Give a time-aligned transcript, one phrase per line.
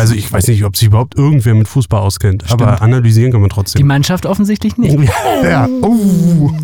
[0.00, 2.62] Also ich weiß nicht, ob sich überhaupt irgendwer mit Fußball auskennt, Stimmt.
[2.62, 3.86] aber analysieren kann man Die trotzdem.
[3.86, 4.96] Mannschaft offensichtlich nicht.
[5.44, 5.68] ja.
[5.82, 6.50] Oh.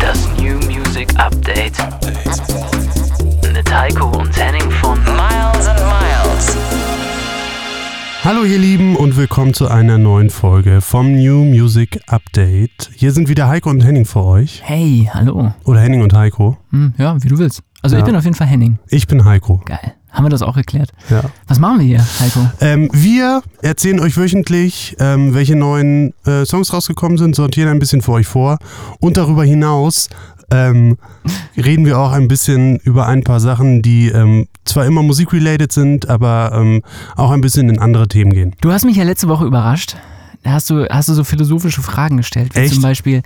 [0.00, 1.74] Das New Music Update.
[3.52, 6.56] Mit Heiko und Henning von Miles and Miles.
[8.24, 12.90] Hallo ihr Lieben und willkommen zu einer neuen Folge vom New Music Update.
[12.96, 14.60] Hier sind wieder Heiko und Henning für euch.
[14.64, 15.52] Hey, hallo.
[15.64, 16.56] Oder Henning und Heiko.
[16.70, 17.62] Hm, ja, wie du willst.
[17.80, 18.00] Also Ja.
[18.00, 18.78] ich bin auf jeden Fall Henning.
[18.88, 19.62] Ich bin Heiko.
[19.66, 19.94] Geil.
[20.14, 20.90] Haben wir das auch geklärt?
[21.10, 21.24] Ja.
[21.48, 22.48] Was machen wir hier, Heiko?
[22.60, 28.00] Ähm, wir erzählen euch wöchentlich, ähm, welche neuen äh, Songs rausgekommen sind, sortieren ein bisschen
[28.00, 28.58] für euch vor.
[29.00, 30.08] Und darüber hinaus
[30.52, 30.98] ähm,
[31.56, 36.08] reden wir auch ein bisschen über ein paar Sachen, die ähm, zwar immer musikrelated sind,
[36.08, 36.82] aber ähm,
[37.16, 38.54] auch ein bisschen in andere Themen gehen.
[38.60, 39.96] Du hast mich ja letzte Woche überrascht.
[40.44, 42.74] Da hast du, hast du so philosophische Fragen gestellt, wie Echt?
[42.74, 43.22] zum Beispiel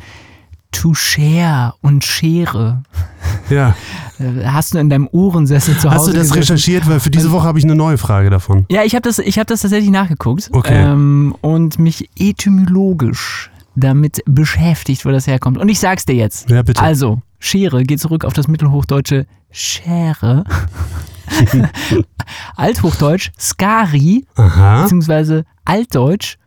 [0.73, 2.83] Toucher und Schere.
[3.51, 3.75] Ja.
[4.21, 6.39] Äh, Hast du in deinem Ohrensessel zu Hause Hast du das gesessen?
[6.41, 6.89] recherchiert?
[6.89, 8.67] Weil für diese Woche habe ich eine neue Frage davon.
[8.69, 10.75] Ja, ich habe das, ich hab das tatsächlich nachgeguckt Okay.
[10.75, 15.57] ähm, und mich etymologisch damit beschäftigt, wo das herkommt.
[15.57, 16.51] Und ich sag's dir jetzt.
[16.51, 16.83] Ja, bitte.
[16.83, 20.43] Also, Schere geht zurück auf das mittelhochdeutsche Schere.
[22.57, 24.83] Althochdeutsch Skari, Aha.
[24.83, 26.39] beziehungsweise Altdeutsch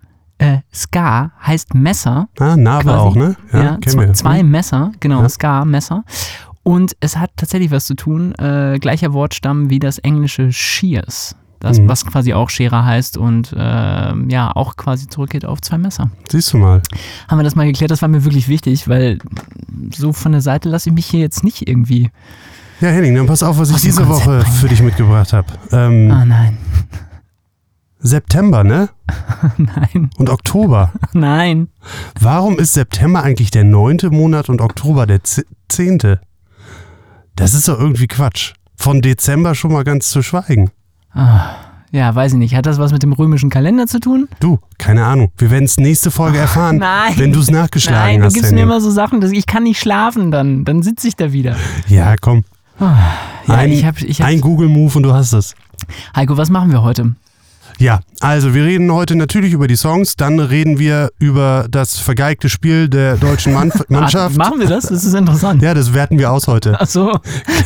[0.41, 2.27] äh, Ska heißt Messer.
[2.39, 2.97] Ah, Narbe quasi.
[2.99, 3.35] auch, ne?
[3.53, 4.13] Ja, kennen zwei, wir.
[4.13, 5.29] zwei Messer, genau, Ja.
[5.29, 6.03] Ska, Messer.
[6.63, 11.35] Und es hat tatsächlich was zu tun, äh, gleicher Wortstamm wie das englische Shears.
[11.59, 11.87] Das, Mhm.
[11.89, 13.55] was quasi auch Schere heißt und äh,
[14.29, 16.09] ja, auch quasi zurückgeht auf zwei Messer.
[16.27, 16.81] Siehst du mal.
[17.27, 19.19] Haben wir das mal geklärt, das war mir wirklich wichtig, weil
[19.95, 22.09] so von der Seite lasse ich mich hier jetzt nicht irgendwie.
[22.79, 24.55] Ja, Henning, dann pass auf, was ich diese Konzept Woche bringen.
[24.55, 25.47] für dich mitgebracht habe.
[25.71, 26.57] Ähm, Ah nein,
[28.01, 28.89] September, ne?
[29.57, 30.91] nein, Und Oktober.
[31.13, 31.67] nein.
[32.19, 36.19] Warum ist September eigentlich der neunte Monat und Oktober der ze- zehnte?
[37.35, 38.53] Das ist doch irgendwie Quatsch.
[38.75, 40.71] Von Dezember schon mal ganz zu schweigen.
[41.91, 42.55] Ja, weiß ich nicht.
[42.55, 44.27] Hat das was mit dem römischen Kalender zu tun?
[44.39, 45.31] Du, keine Ahnung.
[45.37, 47.13] Wir werden es nächste Folge erfahren, Nein.
[47.17, 48.33] wenn du es nachgeschlagen Nein, du hast.
[48.33, 50.63] gibst mir immer so Sachen, dass ich kann nicht schlafen dann.
[50.65, 51.55] Dann sitze ich da wieder.
[51.87, 52.43] ja, komm.
[52.79, 52.97] Ja,
[53.47, 55.53] ein, ich hab, ich hab, ein Google-Move und du hast es.
[56.15, 57.13] Heiko, was machen wir heute?
[57.81, 62.47] Ja, also wir reden heute natürlich über die Songs, dann reden wir über das vergeigte
[62.47, 64.35] Spiel der deutschen Mann Mannschaft.
[64.35, 64.83] Ah, machen wir das?
[64.85, 65.63] Das ist interessant.
[65.63, 66.77] Ja, das werten wir aus heute.
[66.79, 67.11] Ach so.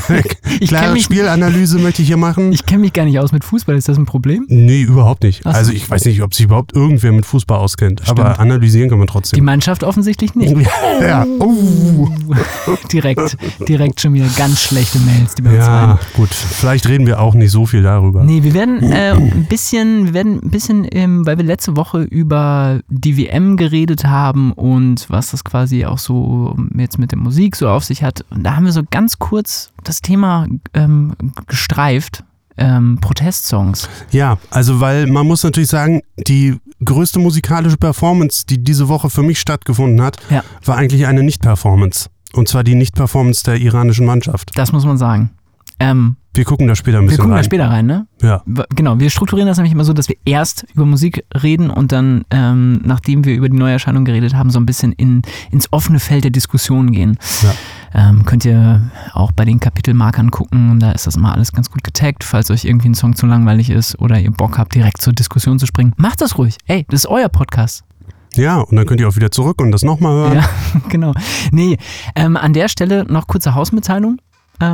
[0.68, 2.54] Klare mich- Spielanalyse möchte ich hier machen.
[2.54, 3.76] Ich kenne mich gar nicht aus mit Fußball.
[3.76, 4.46] Ist das ein Problem?
[4.48, 5.44] nee, überhaupt nicht.
[5.44, 5.50] So.
[5.50, 8.40] Also ich weiß nicht, ob sich überhaupt irgendwer mit Fußball auskennt, aber Stimmt.
[8.40, 9.44] analysieren kann man Die trotzdem.
[9.44, 10.56] Mannschaft offensichtlich nicht.
[11.02, 12.08] ja, oh.
[12.92, 13.36] Direkt,
[13.68, 16.30] direkt schon wieder ganz schlechte Mails, die bei uns ja, gut.
[16.34, 18.24] Vielleicht reden wir auch nicht so viel darüber.
[18.24, 22.02] Nee, wir werden äh, ein bisschen, wir werden ein bisschen, ähm, weil wir letzte Woche
[22.04, 27.56] über die WM geredet haben und was das quasi auch so jetzt mit der Musik
[27.56, 28.26] so auf sich hat.
[28.30, 31.14] Und da haben wir so ganz kurz das Thema ähm,
[31.48, 32.24] gestreift.
[32.58, 33.90] Ähm, Protestsongs.
[34.12, 36.56] Ja, also weil man muss natürlich sagen, die
[36.86, 40.42] größte musikalische Performance, die diese Woche für mich stattgefunden hat, Ja.
[40.64, 42.08] war eigentlich eine Nicht-Performance.
[42.32, 44.52] Und zwar die Nicht-Performance der iranischen Mannschaft.
[44.56, 45.32] Das muss man sagen.
[45.80, 47.44] Ähm, Wir gucken da später ein wir bisschen gucken da rein.
[47.44, 48.08] später rein, ne?
[48.22, 48.44] Ja.
[48.76, 52.24] Genau, wir strukturieren das nämlich immer so, dass wir erst über Musik reden und dann,
[52.32, 55.22] ähm, nachdem wir über die Neuerscheinung geredet haben, so ein bisschen in,
[55.52, 57.18] ins offene Feld der Diskussion gehen.
[57.44, 58.10] Ja.
[58.10, 61.70] Ähm, könnt ihr auch bei den Kapitelmarkern gucken und da ist das immer alles ganz
[61.72, 65.02] gut getaggt, falls euch irgendwie ein Song zu langweilig ist oder ihr Bock habt, direkt
[65.02, 65.94] zur Diskussion zu springen.
[65.98, 66.58] Macht das ruhig.
[66.68, 67.84] Ey, das ist euer Podcast.
[68.36, 70.34] Ja, und dann könnt ihr auch wieder zurück und das nochmal hören.
[70.36, 70.50] Ja,
[70.90, 71.14] genau.
[71.52, 71.78] Nee,
[72.18, 74.18] ähm, an der Stelle noch kurze Hausmitteilung.
[74.60, 74.66] Äh,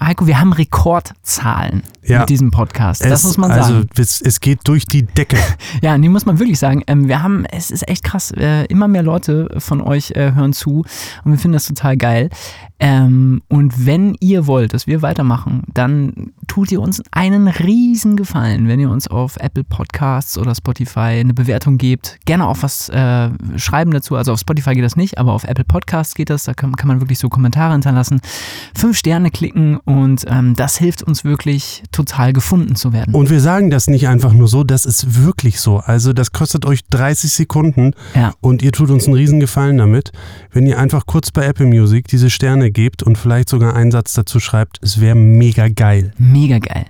[0.00, 2.20] Heiko, wir haben Rekordzahlen Ja.
[2.20, 3.02] mit diesem Podcast.
[3.04, 3.88] Das Es- muss man also, sagen.
[3.98, 5.36] es, es geht durch die Decke.
[5.82, 6.82] Ja, nee, muss man wirklich sagen.
[6.86, 8.30] Ähm, wir haben, es ist echt krass.
[8.30, 10.84] Äh, immer mehr Leute von euch äh, hören zu
[11.24, 12.30] und wir finden das total geil.
[12.80, 18.68] Ähm, und wenn ihr wollt, dass wir weitermachen, dann tut ihr uns einen riesen Gefallen,
[18.68, 22.18] wenn ihr uns auf Apple Podcasts oder Spotify eine Bewertung gebt.
[22.24, 24.16] Gerne auch was äh, schreiben dazu.
[24.16, 26.44] Also auf Spotify geht das nicht, aber auf Apple Podcasts geht das.
[26.44, 28.20] Da kann, kann man wirklich so Kommentare hinterlassen.
[28.84, 33.14] Fünf Sterne klicken und ähm, das hilft uns wirklich total gefunden zu werden.
[33.14, 35.78] Und wir sagen das nicht einfach nur so, das ist wirklich so.
[35.78, 38.34] Also das kostet euch 30 Sekunden Ja.
[38.42, 40.12] und ihr tut uns einen riesen Gefallen damit,
[40.52, 44.12] wenn ihr einfach kurz bei Apple Music diese Sterne gebt und vielleicht sogar einen Satz
[44.12, 44.80] dazu schreibt.
[44.82, 46.12] Es wäre mega geil.
[46.18, 46.84] Mega geil.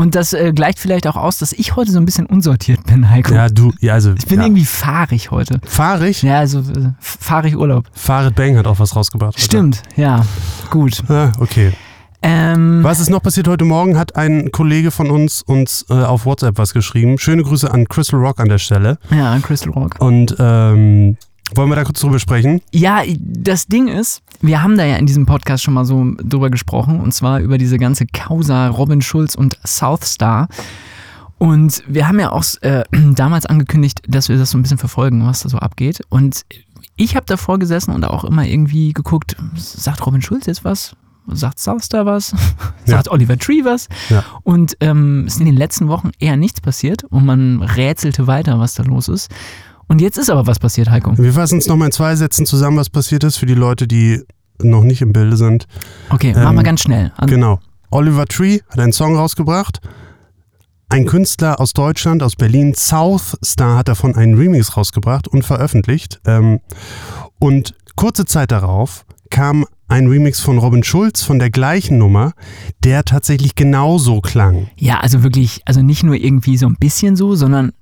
[0.00, 3.10] Und das äh, gleicht vielleicht auch aus, dass ich heute so ein bisschen unsortiert bin,
[3.10, 3.34] Heiko.
[3.34, 4.14] Ja, du, ja, also.
[4.16, 4.46] ich bin ja.
[4.46, 5.60] irgendwie fahrig heute.
[5.66, 6.22] Fahrig?
[6.22, 7.84] Ja, also äh, fahrig Urlaub.
[7.92, 9.34] Farid Bang hat auch was rausgebracht.
[9.34, 9.44] heute.
[9.44, 10.24] Stimmt, ja.
[10.70, 11.02] Gut.
[11.10, 11.74] Ah, okay.
[12.22, 13.98] Ähm, Was ist noch passiert heute Morgen?
[13.98, 17.18] Hat ein Kollege von uns uns äh, auf WhatsApp was geschrieben.
[17.18, 18.96] Schöne Grüße an Crystal Rock an der Stelle.
[19.10, 19.96] Ja, Crystal Rock.
[19.98, 21.18] Und ähm,
[21.54, 22.60] wollen wir da kurz drüber sprechen?
[22.72, 26.50] Ja, das Ding ist, wir haben da ja in diesem Podcast schon mal so drüber
[26.50, 30.48] gesprochen und zwar über diese ganze Causa Robin Schulz und Southstar.
[31.38, 35.26] Und wir haben ja auch äh, damals angekündigt, dass wir das so ein bisschen verfolgen,
[35.26, 36.02] was da so abgeht.
[36.08, 36.44] Und
[36.96, 40.94] ich habe davor gesessen und auch immer irgendwie geguckt, sagt Robin Schulz jetzt was?
[41.28, 42.34] Sagt Southstar was?
[42.84, 43.88] sagt Oliver Tree was?
[44.10, 44.24] Ja.
[44.42, 48.58] Und ähm, es ist in den letzten Wochen eher nichts passiert und man rätselte weiter,
[48.58, 49.30] was da los ist.
[49.90, 51.18] Und jetzt ist aber was passiert, Heiko.
[51.18, 54.22] Wir fassen es nochmal in zwei Sätzen zusammen, was passiert ist für die Leute, die
[54.62, 55.66] noch nicht im Bilde sind.
[56.10, 57.10] Okay, Ähm, machen wir ganz schnell.
[57.16, 57.58] Also, Genau.
[57.90, 59.80] Oliver Tree hat einen Song rausgebracht.
[60.90, 66.20] Ein Künstler aus Deutschland, aus Berlin, South Star, hat davon einen Remix rausgebracht und veröffentlicht.
[66.24, 66.60] Ähm,
[67.40, 72.32] und kurze Zeit darauf kam ein Remix von Robin Schulz von der gleichen Nummer,
[72.84, 74.68] der tatsächlich genauso klang.
[74.76, 77.72] Ja, also wirklich, also nicht nur irgendwie so ein bisschen so, sondern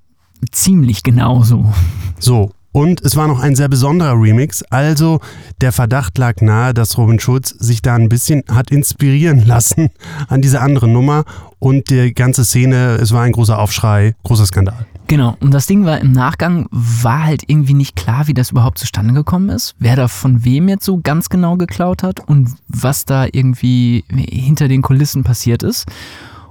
[0.50, 1.72] ziemlich genauso.
[2.18, 5.20] So, und es war noch ein sehr besonderer Remix, also
[5.60, 9.90] der Verdacht lag nahe, dass Robin Schulz sich da ein bisschen hat inspirieren lassen
[10.28, 11.24] an diese andere Nummer
[11.58, 14.86] und die ganze Szene, es war ein großer Aufschrei, großer Skandal.
[15.08, 18.78] Genau, und das Ding war im Nachgang, war halt irgendwie nicht klar, wie das überhaupt
[18.78, 23.06] zustande gekommen ist, wer da von wem jetzt so ganz genau geklaut hat und was
[23.06, 25.86] da irgendwie hinter den Kulissen passiert ist.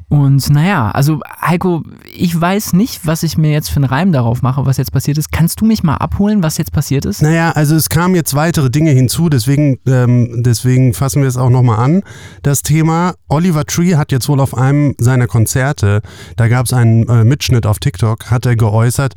[0.09, 1.83] Und naja, also Heiko,
[2.15, 5.17] ich weiß nicht, was ich mir jetzt für einen Reim darauf mache, was jetzt passiert
[5.17, 5.33] ist.
[5.33, 7.21] Kannst du mich mal abholen, was jetzt passiert ist?
[7.21, 11.49] Naja, also es kamen jetzt weitere Dinge hinzu, deswegen, ähm, deswegen fassen wir es auch
[11.49, 12.03] nochmal an.
[12.41, 16.01] Das Thema, Oliver Tree hat jetzt wohl auf einem seiner Konzerte,
[16.37, 19.15] da gab es einen äh, Mitschnitt auf TikTok, hat er geäußert,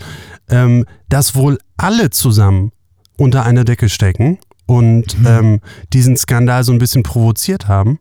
[0.49, 2.73] ähm, dass wohl alle zusammen
[3.17, 5.61] unter einer Decke stecken und ähm,
[5.93, 8.01] diesen Skandal so ein bisschen provoziert haben.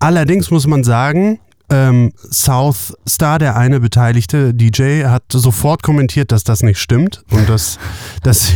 [0.00, 1.38] Allerdings muss man sagen,
[1.70, 7.48] ähm, South Star, der eine beteiligte DJ, hat sofort kommentiert, dass das nicht stimmt und
[7.48, 7.78] dass,
[8.22, 8.52] dass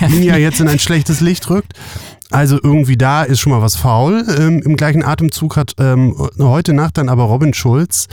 [0.00, 1.74] ihn ja jetzt in ein schlechtes Licht rückt.
[2.30, 4.24] Also irgendwie da ist schon mal was faul.
[4.38, 8.08] Ähm, Im gleichen Atemzug hat ähm, heute Nacht dann aber Robin Schulz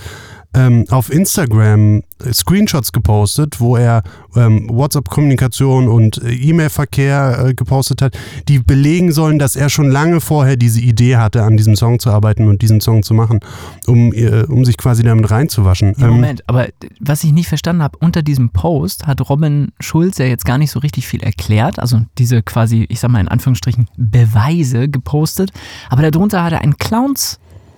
[0.53, 4.03] ähm, auf Instagram äh, Screenshots gepostet, wo er
[4.35, 8.17] ähm, WhatsApp-Kommunikation und äh, E-Mail-Verkehr äh, gepostet hat,
[8.47, 12.09] die belegen sollen, dass er schon lange vorher diese Idee hatte, an diesem Song zu
[12.09, 13.39] arbeiten und diesen Song zu machen,
[13.87, 15.95] um, äh, um sich quasi damit reinzuwaschen.
[15.97, 16.67] Ja, Ähm, Moment, aber
[16.99, 20.71] was ich nicht verstanden habe, unter diesem Post hat Robin Schulz ja jetzt gar nicht
[20.71, 25.51] so richtig viel erklärt, also diese quasi, ich sag mal in Anführungsstrichen, Beweise gepostet,
[25.89, 26.77] aber darunter hat er ein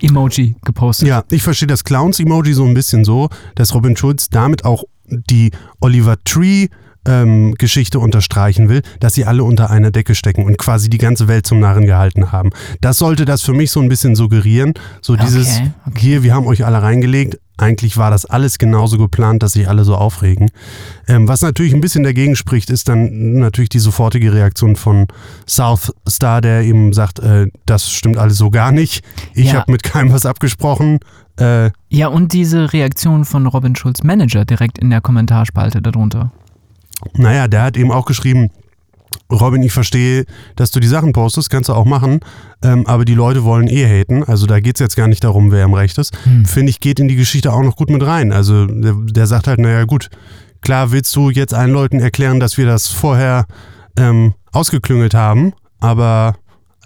[0.04, 1.08] Clowns-Emoji gepostet.
[1.08, 5.52] Ja, ich verstehe das Clowns-Emoji so ein bisschen so, dass Robin Schulz damit auch die
[5.80, 6.68] Oliver Tree
[7.06, 11.28] ähm, Geschichte unterstreichen will, dass sie alle unter einer Decke stecken und quasi die ganze
[11.28, 12.50] Welt zum Narren gehalten haben.
[12.82, 14.74] Das sollte das für mich so ein bisschen suggerieren.
[15.02, 16.00] So dieses, Okay, okay.
[16.00, 17.40] hier, wir haben euch alle reingelegt.
[17.56, 20.50] Eigentlich war das alles genauso geplant, dass sich alle so aufregen.
[21.08, 25.06] Ähm, was natürlich ein bisschen dagegen spricht, ist dann natürlich die sofortige Reaktion von
[25.48, 29.04] South Star, der eben sagt, äh, das stimmt alles so gar nicht.
[29.36, 29.60] Ich Ja.
[29.60, 31.00] habe mit keinem was abgesprochen.
[31.40, 36.32] Äh, Ja, und diese Reaktion von Robin Schulz Manager direkt in der Kommentarspalte darunter.
[37.16, 38.50] Naja, der hat eben auch geschrieben,
[39.32, 40.26] Robin, ich verstehe,
[40.56, 42.20] dass du die Sachen postest, kannst du auch machen,
[42.64, 44.24] ähm, aber die Leute wollen eh haten.
[44.24, 46.16] Also da geht es jetzt gar nicht darum, wer im Recht ist.
[46.24, 46.46] Hm.
[46.46, 48.32] Finde ich, geht in die Geschichte auch noch gut mit rein.
[48.32, 50.10] Also der, der sagt halt, naja gut,
[50.62, 53.46] klar willst du jetzt allen Leuten erklären, dass wir das vorher
[53.98, 56.36] ähm, ausgeklüngelt haben, aber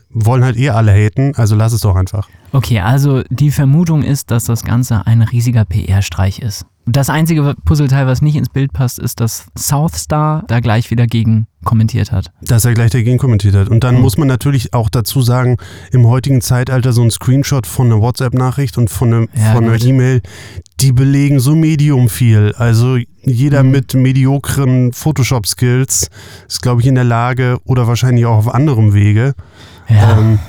[0.10, 2.28] wollen halt eh alle haten, also lass es doch einfach.
[2.54, 6.66] Okay, also die Vermutung ist, dass das Ganze ein riesiger PR-Streich ist.
[6.90, 11.48] Das einzige Puzzleteil, was nicht ins Bild passt, ist, dass Southstar da gleich wieder gegen
[11.66, 12.32] kommentiert hat.
[12.42, 13.68] Dass er gleich dagegen kommentiert hat.
[13.68, 14.02] Und dann Mhm.
[14.02, 15.58] muss man natürlich auch dazu sagen,
[15.92, 19.84] im heutigen Zeitalter so ein Screenshot von einer WhatsApp-Nachricht und von, einem, Ja, von einer.
[19.84, 20.22] E-Mail,
[20.80, 22.54] die belegen so medium viel.
[22.58, 23.72] Also jeder Mhm.
[23.72, 26.10] mit mediokren Photoshop-Skills
[26.48, 29.34] ist, glaube ich, in der Lage oder wahrscheinlich auch auf anderem Wege.
[29.90, 30.18] Ja.
[30.18, 30.40] Ähm,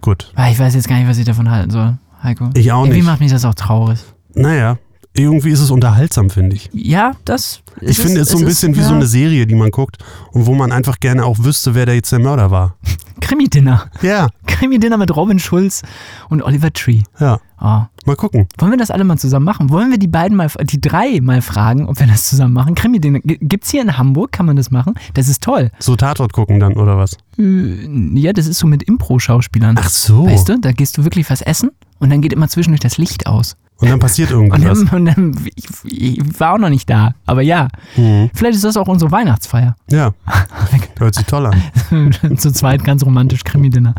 [0.00, 0.32] gut.
[0.34, 2.50] Ah, ich weiß jetzt gar nicht, was ich davon halten soll, Heiko.
[2.54, 3.06] Ich auch Irgendwie nicht.
[3.06, 3.98] macht mich das auch traurig.
[4.34, 4.78] Naja,
[5.14, 6.70] irgendwie ist es unterhaltsam, finde ich.
[6.72, 7.60] Ja, das.
[7.80, 9.98] Ich finde, es ist so ein bisschen wie so eine Serie, die man guckt
[10.32, 12.76] und wo man einfach gerne auch wüsste, wer da jetzt der Mörder war.
[13.20, 13.86] Krimi-Dinner.
[14.02, 15.82] Ja, Krimi-Dinner mit Robin Schulz
[16.28, 17.02] und Oliver Tree.
[17.20, 17.38] ja.
[17.58, 17.80] Oh.
[18.04, 18.46] Mal gucken.
[18.58, 19.70] Wollen wir das alle mal zusammen machen?
[19.70, 22.74] Wollen wir die beiden mal, die drei mal fragen, ob wir das zusammen machen?
[22.74, 23.20] Krimi-Dinner.
[23.24, 24.30] Gibt's hier in Hamburg?
[24.30, 24.92] Kann man das machen?
[25.14, 25.70] Das ist toll.
[25.78, 27.16] So Tatort gucken dann, oder was?
[27.38, 27.88] Äh,
[28.20, 29.76] Ja, das ist so mit Impro-Schauspielern.
[29.80, 30.26] Ach so.
[30.26, 33.26] Weißt du, da gehst du wirklich was essen und dann geht immer zwischendurch das Licht
[33.26, 33.56] aus.
[33.78, 34.84] Und dann passiert Und irgendwas.
[34.84, 38.30] dann, und dann ich, ich war auch noch nicht da, aber ja, Mhm.
[38.34, 39.76] vielleicht ist das auch unsere Weihnachtsfeier.
[39.90, 40.12] Ja,
[40.98, 42.36] hört sich toll an.
[42.38, 43.94] Zu zweit ganz romantisch Krimi-Dinner.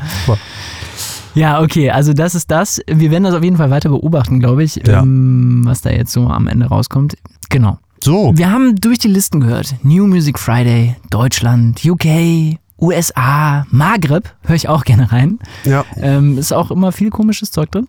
[1.36, 2.82] Ja, okay, also das ist das.
[2.88, 5.02] Wir werden das auf jeden Fall weiter beobachten, glaube ich, Ja.
[5.04, 7.16] ähm, was da jetzt so am Ende rauskommt.
[7.50, 7.78] Genau.
[8.04, 9.76] So, Wir haben durch die Listen gehört.
[9.84, 15.40] New Music Friday, Deutschland, UK, USA, Maghreb, höre ich auch gerne rein.
[15.66, 15.84] Ja.
[15.96, 17.88] Ähm, ist auch immer viel komisches Zeug drin,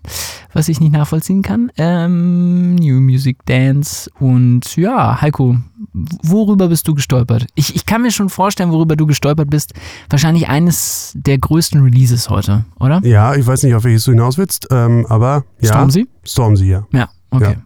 [0.53, 1.71] was ich nicht nachvollziehen kann.
[1.77, 5.57] Ähm, New Music Dance und ja, Heiko,
[6.23, 7.47] worüber bist du gestolpert?
[7.55, 9.75] Ich, ich kann mir schon vorstellen, worüber du gestolpert bist.
[10.09, 13.01] Wahrscheinlich eines der größten Releases heute, oder?
[13.05, 15.69] Ja, ich weiß nicht, auf welches du hinaus willst, ähm, aber ja.
[15.69, 16.09] Stormzy?
[16.25, 16.87] Stormzy, ja.
[16.93, 17.57] Ja, okay.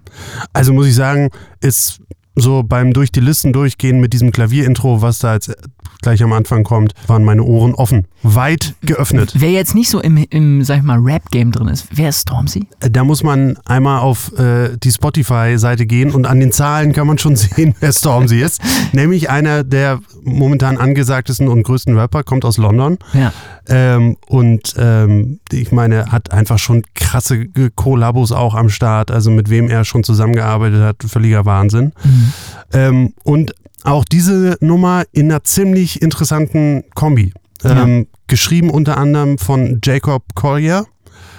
[0.53, 2.01] Also muss ich sagen, ist
[2.35, 5.55] so beim durch die Listen durchgehen mit diesem Klavierintro, was da jetzt
[6.03, 9.33] gleich am Anfang kommt, waren meine Ohren offen, weit geöffnet.
[9.37, 12.67] Wer jetzt nicht so im, im sag ich mal, Rap-Game drin ist, wer ist Stormzy?
[12.81, 17.19] Da muss man einmal auf äh, die Spotify-Seite gehen und an den Zahlen kann man
[17.19, 18.61] schon sehen, wer Stormzy ist.
[18.93, 22.99] Nämlich einer der momentan angesagtesten und größten Rapper, kommt aus London.
[23.13, 23.33] Ja.
[23.69, 29.51] Ähm, und ähm, ich meine, hat einfach schon krasse Kollabos auch am Start, also mit
[29.51, 31.93] wem er schon zusammengearbeitet hat, völliger Wahnsinn.
[32.03, 32.33] Mhm.
[32.73, 37.33] Ähm, und auch diese Nummer in einer ziemlich interessanten Kombi.
[37.63, 37.83] Ja.
[37.85, 40.87] Ähm, geschrieben unter anderem von Jacob Collier,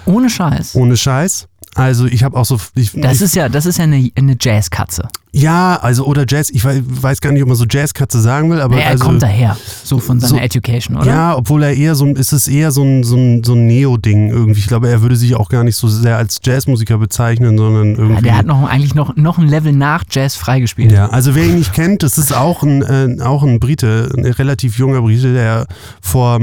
[0.06, 0.74] Ohne Scheiß.
[0.74, 1.48] ohne Scheiß.
[1.74, 4.36] Also ich habe auch so, ich, Das ich, ist ja, das ist ja eine, eine
[4.40, 5.08] Jazzkatze.
[5.36, 8.60] Ja, also oder Jazz, ich wei- weiß gar nicht, ob man so Jazzkatze sagen will,
[8.60, 11.06] aber er also, kommt daher, so von seiner so- Education, oder?
[11.06, 13.66] Ja, obwohl er eher so ein, ist es eher so ein, so ein, so ein
[13.66, 14.60] Neo-Ding irgendwie.
[14.60, 18.14] Ich glaube, er würde sich auch gar nicht so sehr als Jazzmusiker bezeichnen, sondern irgendwie.
[18.14, 20.92] Ja, der hat noch eigentlich noch, noch ein Level nach Jazz freigespielt.
[20.92, 24.24] Ja, also wer ihn nicht kennt, das ist auch ein, äh, auch ein Brite, ein
[24.24, 25.66] relativ junger Brite, der
[26.00, 26.38] vor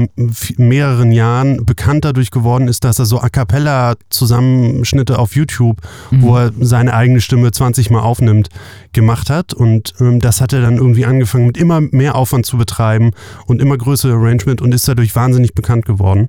[0.58, 5.78] mehreren Jahren bekannt dadurch geworden ist, dass er so A Cappella-Zusammenschnitte auf YouTube,
[6.10, 8.48] wo er seine eigene Stimme 20 Mal aufnimmt,
[8.92, 9.52] gemacht hat.
[9.54, 13.10] Und ähm, das hat er dann irgendwie angefangen mit immer mehr Aufwand zu betreiben
[13.46, 16.28] und immer größere Arrangement und ist dadurch wahnsinnig bekannt geworden.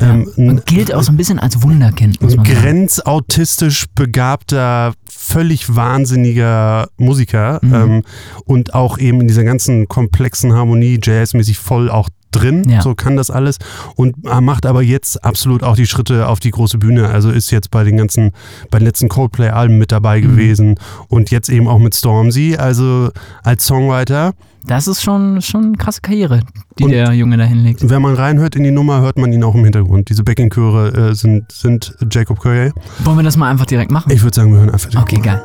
[0.00, 5.74] Ähm, ein- Und gilt auch so ein bisschen als Wunderkind, muss man grenzautistisch begabter, völlig
[5.74, 7.74] wahnsinniger Musiker Mhm.
[7.74, 8.02] ähm,
[8.44, 12.82] und auch eben in dieser ganzen komplexen Harmonie jazzmäßig voll auch drin, Ja.
[12.82, 13.58] so kann das alles
[13.96, 17.70] und macht aber jetzt absolut auch die Schritte auf die große Bühne, also ist jetzt
[17.70, 18.32] bei den ganzen,
[18.70, 20.22] bei den letzten Coldplay-Alben mit dabei Mhm.
[20.22, 20.74] gewesen
[21.08, 23.10] und jetzt eben auch mit Stormzy, also
[23.42, 24.32] als Songwriter.
[24.64, 26.40] Das ist schon, schon eine krasse Karriere,
[26.78, 27.88] die Und- der Junge da hinlegt.
[27.88, 30.08] Wenn man reinhört in die Nummer, hört man ihn auch im Hintergrund.
[30.08, 32.72] Diese Backing-Chöre äh, sind, sind Jacob Currier.
[33.02, 34.12] Wollen wir das mal einfach direkt machen?
[34.12, 35.42] Ich würde sagen, wir hören einfach den Okay, geil.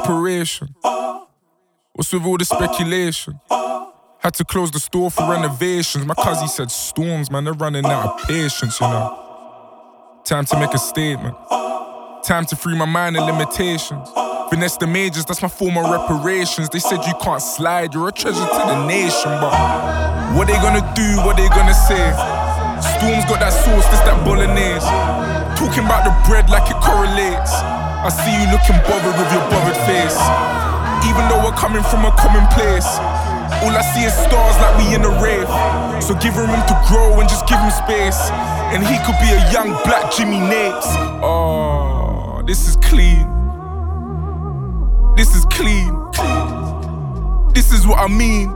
[0.00, 0.74] Operation.
[1.92, 3.40] What's with all the speculation?
[4.20, 6.04] Had to close the store for renovations.
[6.06, 10.20] My cousin said storms, man, they're running out of patience, you know.
[10.24, 11.34] Time to make a statement.
[12.24, 14.08] Time to free my mind of limitations.
[14.50, 16.68] Finesse the majors, that's my form of reparations.
[16.68, 19.52] They said you can't slide, you're a treasure to the nation, but
[20.36, 22.12] what they gonna do, what they gonna say?
[22.98, 24.84] Storms got that sauce, this that bolognese.
[25.56, 27.79] Talking about the bread like it correlates.
[28.00, 30.16] I see you looking bothered with your bothered face.
[31.04, 32.88] Even though we're coming from a common place,
[33.60, 35.48] all I see is stars like we in a rave.
[36.02, 38.16] So give him room to grow and just give him space.
[38.72, 40.88] And he could be a young black Jimmy Nates.
[41.20, 43.28] Oh, this is clean.
[45.16, 45.92] This is clean.
[47.52, 48.48] This is what I mean.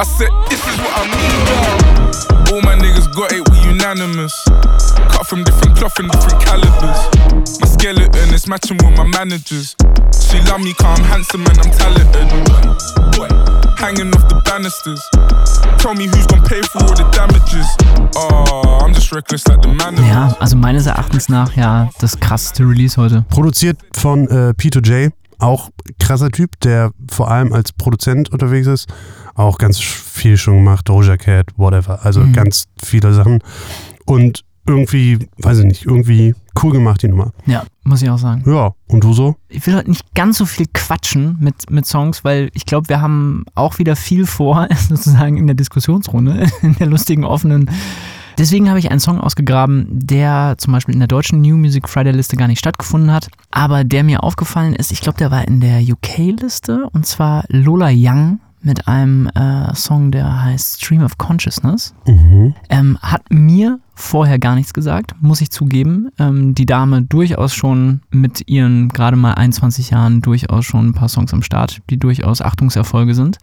[0.00, 1.78] I said, this is what I mean.
[1.82, 1.87] yeah.
[2.58, 4.34] All my niggas got it, we unanimous.
[5.14, 6.98] Cut from different cloth and different calibers.
[7.60, 9.76] My skeleton is matching with my managers.
[10.18, 12.26] She love me cause I'm handsome and I'm talented.
[13.78, 15.00] Hanging off the banisters.
[15.78, 17.68] Tell me who's gonna pay for all the damages.
[18.16, 19.94] Oh, I'm just reckless like the man.
[20.04, 23.24] Ja, also meines Erachtens nach ja das krasseste Release heute.
[23.28, 28.88] Produziert von äh, P2J, auch krasser Typ, der vor allem als Produzent unterwegs ist.
[29.34, 32.04] Auch ganz viel schon gemacht, Doja Cat, whatever.
[32.04, 32.32] Also Mhm.
[32.32, 33.40] ganz viele Sachen.
[34.04, 37.32] Und irgendwie, weiß ich nicht, irgendwie cool gemacht, die Nummer.
[37.46, 38.42] Ja, muss ich auch sagen.
[38.46, 39.36] Ja, und du so?
[39.48, 43.00] Ich will heute nicht ganz so viel quatschen mit, mit Songs, weil ich glaube, wir
[43.00, 47.70] haben auch wieder viel vor, sozusagen in der Diskussionsrunde, in der lustigen, offenen.
[48.36, 52.12] Deswegen habe ich einen Song ausgegraben, der zum Beispiel in der deutschen New Music Friday
[52.12, 54.92] Liste gar nicht stattgefunden hat, aber der mir aufgefallen ist.
[54.92, 60.10] Ich glaube, der war in der UK-Liste und zwar Lola Young mit einem äh, Song,
[60.10, 61.94] der heißt Stream of Consciousness.
[62.06, 62.54] Mhm.
[62.68, 66.08] Ähm, hat mir vorher gar nichts gesagt, muss ich zugeben.
[66.18, 71.08] Ähm, die Dame durchaus schon mit ihren gerade mal 21 Jahren durchaus schon ein paar
[71.08, 73.38] Songs am Start, die durchaus Achtungserfolge sind.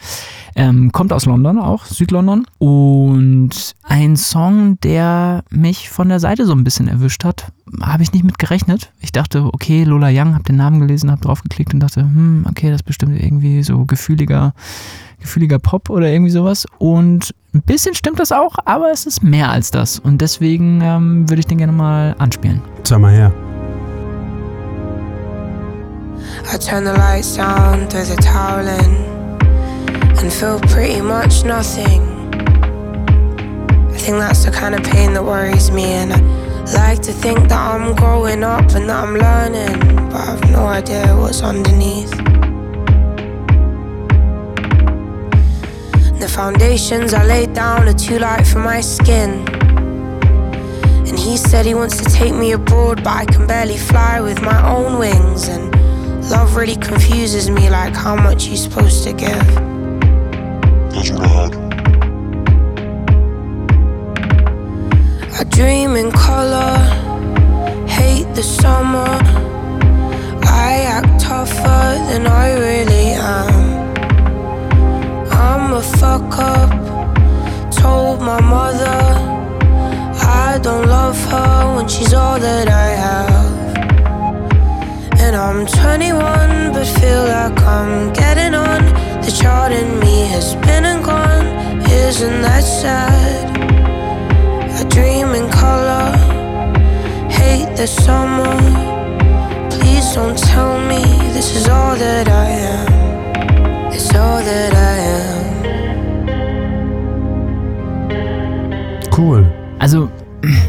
[0.56, 2.46] Ähm, kommt aus London auch, Südlondon.
[2.58, 8.14] Und ein Song, der mich von der Seite so ein bisschen erwischt hat, habe ich
[8.14, 8.92] nicht mit gerechnet.
[9.02, 12.70] Ich dachte, okay, Lola Young, habe den Namen gelesen, habe draufgeklickt und dachte, hm, okay,
[12.70, 14.54] das ist bestimmt irgendwie so gefühliger,
[15.26, 16.66] gefühliger Pop oder irgendwie sowas.
[16.78, 20.00] Und ein bisschen stimmt das auch, aber es ist mehr als das.
[20.00, 22.62] Und deswegen ähm, würde ich den gerne mal anspielen.
[22.84, 23.32] Sag mal her.
[26.54, 28.96] I turn the lights down, throw the towel in,
[30.18, 32.02] and feel pretty much nothing.
[33.92, 36.20] I think that's the kind of pain that worries me, and I
[36.74, 41.16] like to think that I'm growing up and that I'm learning, but I've no idea
[41.18, 42.14] what's underneath.
[46.26, 49.48] The foundations I laid down are too light for my skin.
[51.08, 54.42] And he said he wants to take me abroad, but I can barely fly with
[54.42, 55.48] my own wings.
[55.48, 55.72] And
[56.32, 59.48] love really confuses me, like how much you're supposed to give.
[60.90, 61.56] That's what I heard.
[65.40, 66.76] I dream in color,
[67.88, 69.22] hate the summer.
[70.42, 73.65] I act tougher than I really am.
[75.66, 76.70] I'm a fuck up,
[77.72, 79.02] told my mother
[80.22, 83.52] I don't love her when she's all that I have.
[85.20, 88.86] And I'm 21, but feel like I'm getting on.
[89.26, 91.48] The child in me has been and gone,
[91.90, 93.58] isn't that sad?
[94.70, 96.12] I dream in color,
[97.28, 98.56] hate the summer.
[99.72, 101.02] Please don't tell me
[101.34, 103.92] this is all that I am.
[103.92, 105.35] It's all that I am.
[109.18, 109.50] Cool.
[109.80, 110.12] Also,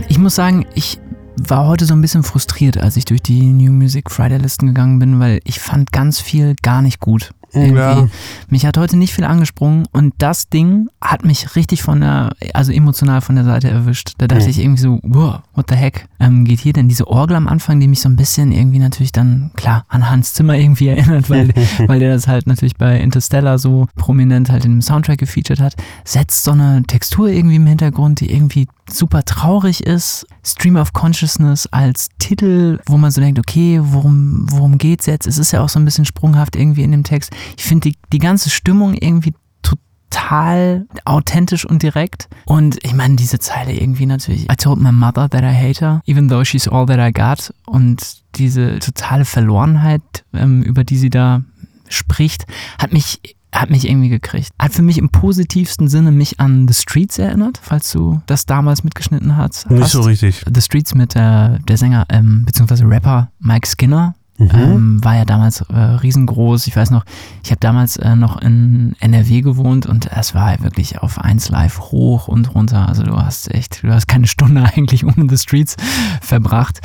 [0.09, 1.01] ich muss sagen, ich
[1.37, 5.01] war heute so ein bisschen frustriert, als ich durch die New Music Friday Listen gegangen
[5.01, 7.33] bin, weil ich fand ganz viel gar nicht gut.
[7.57, 7.79] Irgendwie.
[7.79, 8.09] Ja.
[8.49, 12.73] Mich hat heute nicht viel angesprungen und das Ding hat mich richtig von der, also
[12.73, 14.13] emotional von der Seite erwischt.
[14.19, 14.51] Da dachte Mhm.
[14.51, 16.89] ich irgendwie so, wow, what the heck ähm, geht hier denn?
[16.89, 20.35] Diese Orgel am Anfang, die mich so ein bisschen irgendwie natürlich dann, klar, an Hans
[20.35, 21.49] Zimmer irgendwie erinnert, weil,
[21.87, 25.75] weil der das halt natürlich bei Interstellar so prominent halt in dem Soundtrack gefeatured hat,
[26.05, 30.27] setzt so eine Textur irgendwie im Hintergrund, die irgendwie super traurig ist.
[30.45, 35.27] Stream of Consciousness als Titel, wo man so denkt, okay, worum, worum geht's jetzt?
[35.27, 37.33] Es ist ja auch so ein bisschen sprunghaft irgendwie in dem Text.
[37.57, 42.29] Ich finde die, die ganze Stimmung irgendwie total authentisch und direkt.
[42.45, 44.51] Und ich meine, diese Zeile irgendwie natürlich.
[44.51, 47.53] I told my mother that I hate her, even though she's all that I got.
[47.67, 51.43] Und diese totale Verlorenheit, ähm, über die sie da
[51.89, 52.47] spricht,
[52.79, 53.21] hat mich
[53.53, 54.51] hat mich irgendwie gekriegt.
[54.59, 58.85] Hat für mich im positivsten Sinne mich an The Streets erinnert, falls du das damals
[58.85, 59.71] mitgeschnitten hast.
[59.71, 59.93] Nicht hast.
[59.93, 60.45] so richtig.
[60.53, 62.85] The Streets mit äh, der Sänger ähm, bzw.
[62.85, 64.15] Rapper Mike Skinner.
[64.39, 64.51] Mhm.
[64.55, 66.67] Ähm, war ja damals äh, riesengroß.
[66.67, 67.05] Ich weiß noch,
[67.43, 71.49] ich habe damals äh, noch in NRW gewohnt und es war halt wirklich auf 1
[71.49, 72.89] Live hoch und runter.
[72.89, 75.77] Also du hast echt, du hast keine Stunde eigentlich ohne The Streets
[76.21, 76.81] verbracht.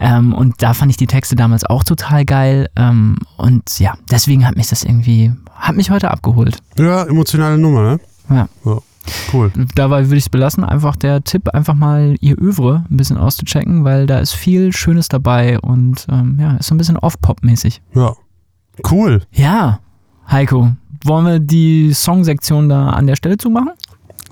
[0.00, 2.70] Ähm, und da fand ich die Texte damals auch total geil.
[2.76, 6.58] Ähm, und ja, deswegen hat mich das irgendwie, hat mich heute abgeholt.
[6.78, 8.00] Ja, emotionale Nummer, ne?
[8.30, 8.48] Ja.
[9.32, 9.52] Cool.
[9.74, 10.64] Dabei würde ich es belassen.
[10.64, 15.08] Einfach der Tipp, einfach mal ihr Övre ein bisschen auszuchecken, weil da ist viel Schönes
[15.08, 17.82] dabei und ähm, ja, ist so ein bisschen Off-Pop-mäßig.
[17.94, 18.14] Ja.
[18.90, 19.22] Cool.
[19.32, 19.80] Ja,
[20.30, 20.72] Heiko,
[21.04, 23.70] wollen wir die Songsektion da an der Stelle zumachen?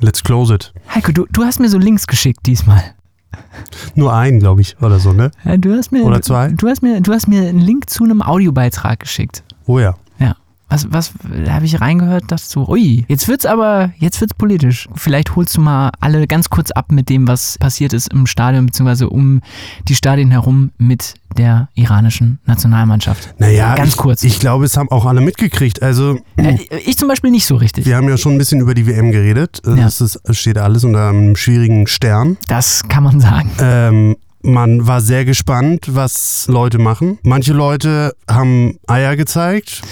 [0.00, 0.72] Let's close it.
[0.94, 2.82] Heiko, du, du hast mir so Links geschickt diesmal.
[3.94, 5.30] Nur einen, glaube ich, oder so, ne?
[5.44, 6.48] Ja, Du hast mir, Oder zwei?
[6.48, 9.42] Du hast mir, du hast mir einen Link zu einem Audiobeitrag geschickt.
[9.66, 9.94] Oh ja.
[10.72, 11.12] Was, was,
[11.44, 14.88] da habe ich reingehört, dachte so, ui, jetzt wird's aber, jetzt wird's politisch.
[14.94, 18.66] Vielleicht holst du mal alle ganz kurz ab mit dem, was passiert ist im Stadion,
[18.66, 19.42] beziehungsweise um
[19.88, 23.34] die Stadien herum mit der iranischen Nationalmannschaft.
[23.38, 24.22] Naja, Ganz ich, kurz.
[24.24, 25.82] Ich glaube, es haben auch alle mitgekriegt.
[25.82, 27.84] Also, Äh, ich zum Beispiel nicht so richtig.
[27.86, 29.60] wir haben ja schon ein bisschen über die WM geredet.
[29.66, 29.76] Ja.
[29.76, 32.36] Das ist, es steht alles unter einem schwierigen Stern.
[32.48, 33.50] Das kann man sagen.
[33.58, 37.18] Ähm, man war sehr gespannt, was Leute machen.
[37.22, 39.82] Manche Leute haben Eier gezeigt,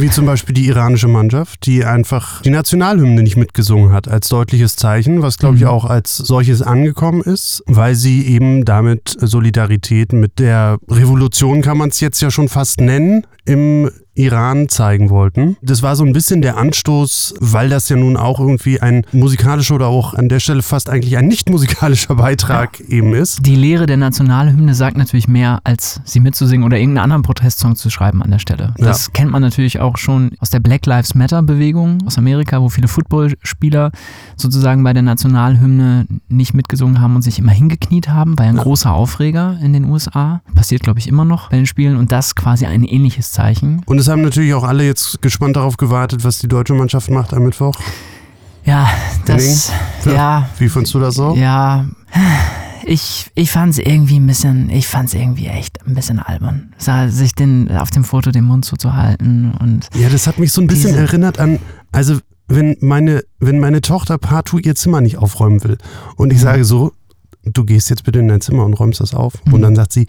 [0.00, 4.76] wie zum Beispiel die iranische Mannschaft, die einfach die Nationalhymne nicht mitgesungen hat, als deutliches
[4.76, 5.68] Zeichen, was glaube ich Mhm.
[5.68, 11.88] auch als solches angekommen ist, weil sie eben damit Solidarität mit der Revolution, kann man
[11.90, 15.56] es jetzt ja schon fast nennen, im Iran zeigen wollten.
[15.62, 19.74] Das war so ein bisschen der Anstoß, weil das ja nun auch irgendwie ein musikalischer
[19.76, 23.44] oder auch an der Stelle fast eigentlich ein nicht musikalischer Beitrag eben ist.
[23.46, 27.90] Die Lehre der Nationalhymne sagt natürlich mehr, als sie mitzusingen oder irgendeinen anderen Protestsong zu
[27.90, 28.74] schreiben an der Stelle.
[28.76, 29.12] Das Ja.
[29.12, 32.88] kennt man natürlich auch schon aus der Black Lives Matter Bewegung aus Amerika, wo viele
[32.88, 33.90] Footballspieler
[34.36, 38.56] sozusagen bei der Nationalhymne nicht mitgesungen haben und sich immer hingekniet haben, war ja ein
[38.56, 40.40] großer Aufreger in den USA.
[40.54, 43.82] Passiert, glaube ich, immer noch bei den Spielen und das quasi ein ähnliches Zeichen.
[43.86, 47.32] Und es haben natürlich auch alle jetzt gespannt darauf gewartet, was die deutsche Mannschaft macht
[47.34, 47.74] am Mittwoch.
[48.64, 48.88] Ja,
[49.24, 49.72] das,
[50.04, 50.12] Ja.
[50.12, 51.34] ja, Wie findest du das so?
[51.34, 51.86] Ja,
[52.84, 56.74] ich, ich fand es irgendwie ein bisschen, ich fand es irgendwie echt ein bisschen albern.
[57.08, 60.66] Sich den, auf dem Foto den Mund zuzuhalten und Ja, das hat mich so ein
[60.66, 61.58] bisschen erinnert an,
[61.92, 62.18] also
[62.48, 65.78] wenn meine, wenn meine Tochter partout ihr Zimmer nicht aufräumen will
[66.16, 66.92] und ich sage so,
[67.44, 70.06] du gehst jetzt bitte in dein Zimmer und räumst das auf und dann sagt sie,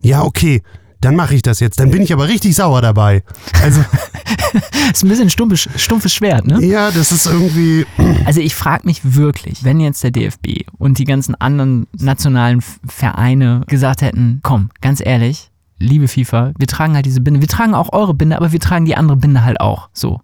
[0.00, 0.62] ja okay,
[1.06, 3.22] dann mache ich das jetzt, dann bin ich aber richtig sauer dabei.
[3.62, 3.80] Also
[4.92, 6.60] ist ein bisschen stumpfes, stumpfes Schwert, ne?
[6.64, 7.86] ja, das ist irgendwie,
[8.24, 13.60] Also ich frage mich wirklich, wenn jetzt der DFB und die ganzen anderen nationalen Vereine
[13.68, 17.92] gesagt hätten, komm, ganz ehrlich, liebe FIFA, wir tragen halt diese Binde, wir tragen auch
[17.92, 19.88] eure Binde, aber wir tragen die andere Binde halt auch.
[19.92, 20.20] So.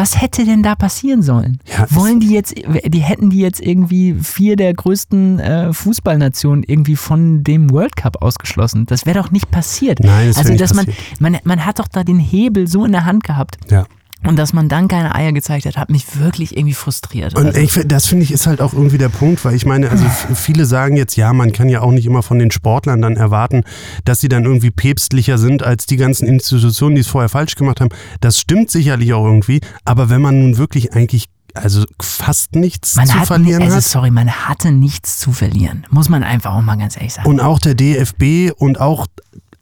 [0.00, 1.58] Was hätte denn da passieren sollen?
[1.66, 6.96] Ja, Wollen die jetzt, die hätten die jetzt irgendwie vier der größten äh, Fußballnationen irgendwie
[6.96, 8.86] von dem World Cup ausgeschlossen?
[8.86, 10.00] Das wäre doch nicht passiert.
[10.00, 11.20] Nein, das also nicht dass man, passiert.
[11.20, 13.84] man, man hat doch da den Hebel so in der Hand gehabt ja.
[14.26, 17.36] Und dass man dann keine Eier gezeigt hat, hat mich wirklich irgendwie frustriert.
[17.36, 19.90] Und Also- ich, das finde ich ist halt auch irgendwie der Punkt, weil ich meine,
[19.90, 20.04] also
[20.34, 23.62] viele sagen jetzt, ja, man kann ja auch nicht immer von den Sportlern dann erwarten,
[24.04, 27.80] dass sie dann irgendwie päpstlicher sind als die ganzen Institutionen, die es vorher falsch gemacht
[27.80, 27.90] haben.
[28.20, 33.08] Das stimmt sicherlich auch irgendwie, aber wenn man nun wirklich eigentlich also fast nichts Man
[33.08, 35.84] zu hat, verlieren also hat sorry, man hatte nichts zu verlieren.
[35.90, 37.28] Muss man einfach auch mal ganz ehrlich sagen.
[37.28, 39.06] und auch der DFB und auch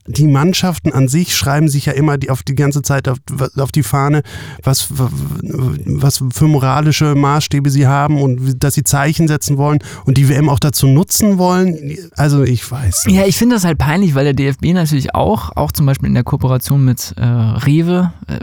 [0.09, 3.19] die Mannschaften an sich schreiben sich ja immer die, auf die ganze Zeit auf,
[3.57, 4.23] auf die Fahne,
[4.63, 10.29] was, was für moralische Maßstäbe sie haben und dass sie Zeichen setzen wollen und die
[10.29, 11.97] WM auch dazu nutzen wollen.
[12.17, 13.07] Also ich weiß.
[13.07, 13.17] nicht.
[13.17, 16.15] ja, ich finde das halt peinlich, weil der DFB natürlich auch, auch zum Beispiel in
[16.15, 18.39] der Kooperation mit äh, Rewe, äh,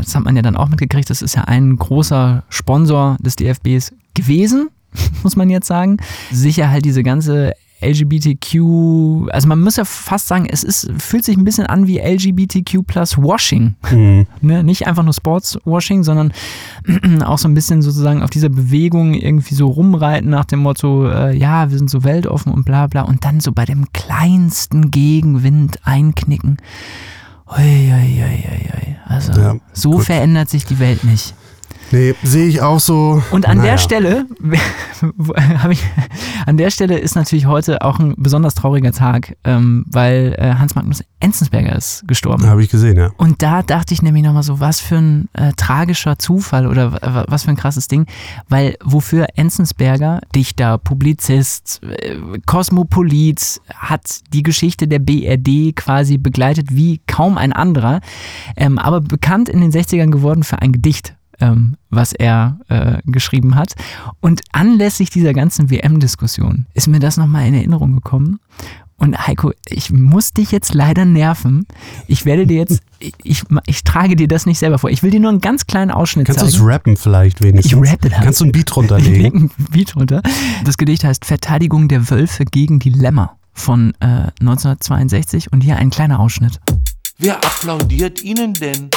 [0.00, 3.92] das hat man ja dann auch mitgekriegt, das ist ja ein großer Sponsor des DFBs
[4.14, 4.68] gewesen,
[5.22, 5.98] muss man jetzt sagen.
[6.32, 7.52] Sicher halt diese ganze
[7.84, 11.98] LGBTQ, also man muss ja fast sagen, es ist, fühlt sich ein bisschen an wie
[11.98, 13.74] LGBTQ plus Washing.
[13.84, 14.26] Hm.
[14.40, 14.62] Ne?
[14.62, 16.32] Nicht einfach nur Sportswashing, sondern
[17.24, 21.34] auch so ein bisschen sozusagen auf dieser Bewegung irgendwie so rumreiten nach dem Motto, äh,
[21.36, 25.78] ja, wir sind so weltoffen und bla bla und dann so bei dem kleinsten Gegenwind
[25.84, 26.58] einknicken.
[27.56, 28.96] Ui, ui, ui.
[29.06, 30.04] Also Ja, so gut.
[30.04, 31.34] verändert sich die Welt nicht.
[31.94, 33.22] Nee, sehe ich auch so.
[33.30, 33.70] Und an Naja.
[33.72, 34.26] der Stelle
[35.58, 35.82] habe ich,
[36.46, 40.74] an der Stelle ist natürlich heute auch ein besonders trauriger Tag, ähm, weil äh, Hans
[40.74, 42.46] Magnus Enzensberger ist gestorben.
[42.46, 43.10] Habe ich gesehen, ja.
[43.16, 47.24] Und da dachte ich nämlich nochmal so, was für ein äh, tragischer Zufall oder wa-
[47.28, 48.06] was für ein krasses Ding,
[48.48, 57.00] weil wofür Enzensberger, Dichter, Publizist, äh, Kosmopolit, hat die Geschichte der BRD quasi begleitet wie
[57.06, 58.00] kaum ein anderer,
[58.56, 61.14] ähm, aber bekannt in den 60ern geworden für ein Gedicht.
[61.40, 63.72] Ähm, was er äh, geschrieben hat.
[64.20, 68.40] Und anlässlich dieser ganzen WM-Diskussion ist mir das nochmal in Erinnerung gekommen.
[68.96, 71.66] Und Heiko, ich muss dich jetzt leider nerven.
[72.06, 74.90] Ich werde dir jetzt, ich, ich, ich trage dir das nicht selber vor.
[74.90, 76.64] Ich will dir nur einen ganz kleinen Ausschnitt Kannst du es zeigen.
[76.66, 77.72] rappen vielleicht wenigstens?
[77.72, 78.20] Ich rappe das.
[78.20, 79.22] Kannst du ein Beat Ich runterlegen?
[79.22, 80.22] leg ein Beat runter.
[80.64, 85.90] Das Gedicht heißt Verteidigung der Wölfe gegen die Lämmer von äh, 1962 und hier ein
[85.90, 86.60] kleiner Ausschnitt.
[87.18, 88.90] Wer applaudiert Ihnen denn?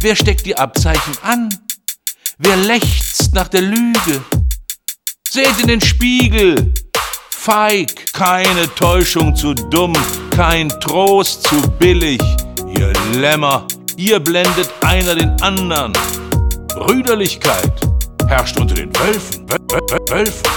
[0.00, 1.48] Wer steckt die Abzeichen an?
[2.38, 4.22] Wer lechzt nach der Lüge?
[5.30, 6.74] Seht in den Spiegel!
[7.30, 9.94] Feig, keine Täuschung zu dumm,
[10.34, 12.20] kein Trost zu billig.
[12.78, 15.94] Ihr Lämmer, ihr blendet einer den anderen.
[16.74, 17.72] Brüderlichkeit
[18.28, 19.46] herrscht unter den Wölfen.
[19.46, 20.50] Wöl- Wöl- Wölfen.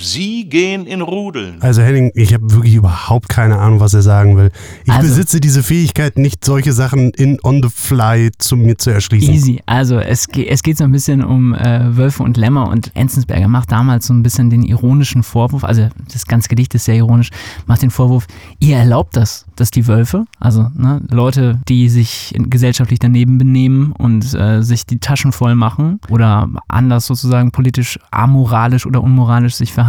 [0.00, 1.56] Sie gehen in Rudeln.
[1.60, 4.50] Also Henning, ich habe wirklich überhaupt keine Ahnung, was er sagen will.
[4.84, 8.90] Ich Also- besitze diese Fähigkeit nicht, solche Sachen in on the fly zu mir zu
[8.90, 9.34] erschließen.
[9.34, 9.60] Easy.
[9.66, 13.48] Also es, ge es geht so ein bisschen um äh, Wölfe und Lämmer und Enzensberger
[13.48, 17.30] macht damals so ein bisschen den ironischen Vorwurf, also das ganze Gedicht ist sehr ironisch,
[17.66, 18.26] macht den Vorwurf,
[18.60, 24.32] ihr erlaubt das, dass die Wölfe, also ne, Leute, die sich gesellschaftlich daneben benehmen und
[24.34, 29.87] äh, sich die Taschen voll machen oder anders sozusagen politisch amoralisch oder unmoralisch sich verhalten,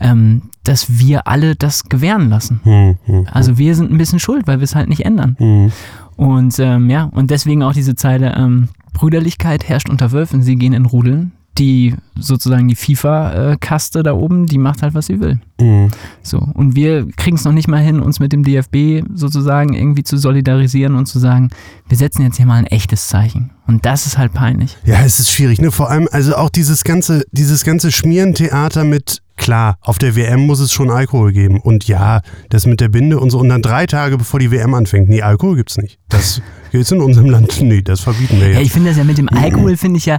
[0.00, 2.60] ähm, dass wir alle das gewähren lassen.
[2.64, 5.36] Hm, hm, Also wir sind ein bisschen schuld, weil wir es halt nicht ändern.
[5.38, 5.72] hm.
[6.16, 10.74] Und ähm, ja, und deswegen auch diese Zeile, ähm, Brüderlichkeit herrscht unter Wölfen, sie gehen
[10.74, 11.32] in Rudeln.
[11.58, 15.38] Die sozusagen die FIFA-Kaste da oben, die macht halt, was sie will.
[15.60, 15.88] Mhm.
[16.22, 16.38] So.
[16.38, 20.16] Und wir kriegen es noch nicht mal hin, uns mit dem DFB sozusagen irgendwie zu
[20.16, 21.50] solidarisieren und zu sagen,
[21.88, 23.50] wir setzen jetzt hier mal ein echtes Zeichen.
[23.66, 24.76] Und das ist halt peinlich.
[24.84, 25.70] Ja, es ist schwierig, ne?
[25.70, 30.58] Vor allem, also auch dieses ganze, dieses ganze Schmierentheater mit, klar, auf der WM muss
[30.60, 31.60] es schon Alkohol geben.
[31.60, 33.38] Und ja, das mit der Binde und so.
[33.38, 35.98] Und dann drei Tage bevor die WM anfängt, nee, Alkohol gibt's nicht.
[36.08, 37.60] Das gibt's in unserem Land.
[37.62, 38.66] Nee, das verbieten wir Ja, jetzt.
[38.66, 40.18] ich finde das ja mit dem Alkohol, finde ich ja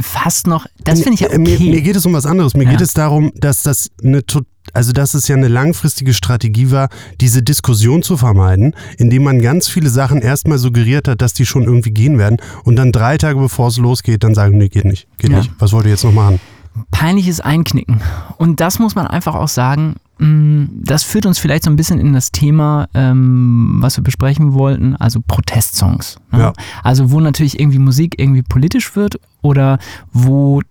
[0.00, 1.82] fast noch, das finde ich ja Äh, Mir, mir okay.
[1.82, 2.54] geht es um was anderes.
[2.54, 2.70] Mir Ja.
[2.70, 4.22] geht es darum, dass das eine
[4.72, 6.88] also dass es ja eine langfristige Strategie war,
[7.20, 11.62] diese Diskussion zu vermeiden, indem man ganz viele Sachen erstmal suggeriert hat, dass die schon
[11.62, 15.06] irgendwie gehen werden und dann drei Tage bevor es losgeht, dann sagen, nee, geht nicht,
[15.18, 15.38] geht Ja.
[15.38, 15.52] nicht.
[15.60, 16.40] Was wollt ihr jetzt noch machen?
[16.90, 18.00] Peinliches Einknicken.
[18.38, 22.14] Und das muss man einfach auch sagen, das führt uns vielleicht so ein bisschen in
[22.14, 26.16] das Thema, ähm, was wir besprechen wollten, also Protestsongs.
[26.32, 26.38] Ne?
[26.38, 26.52] Ja.
[26.82, 29.78] Also wo natürlich irgendwie Musik irgendwie politisch wird oder
[30.12, 30.62] wo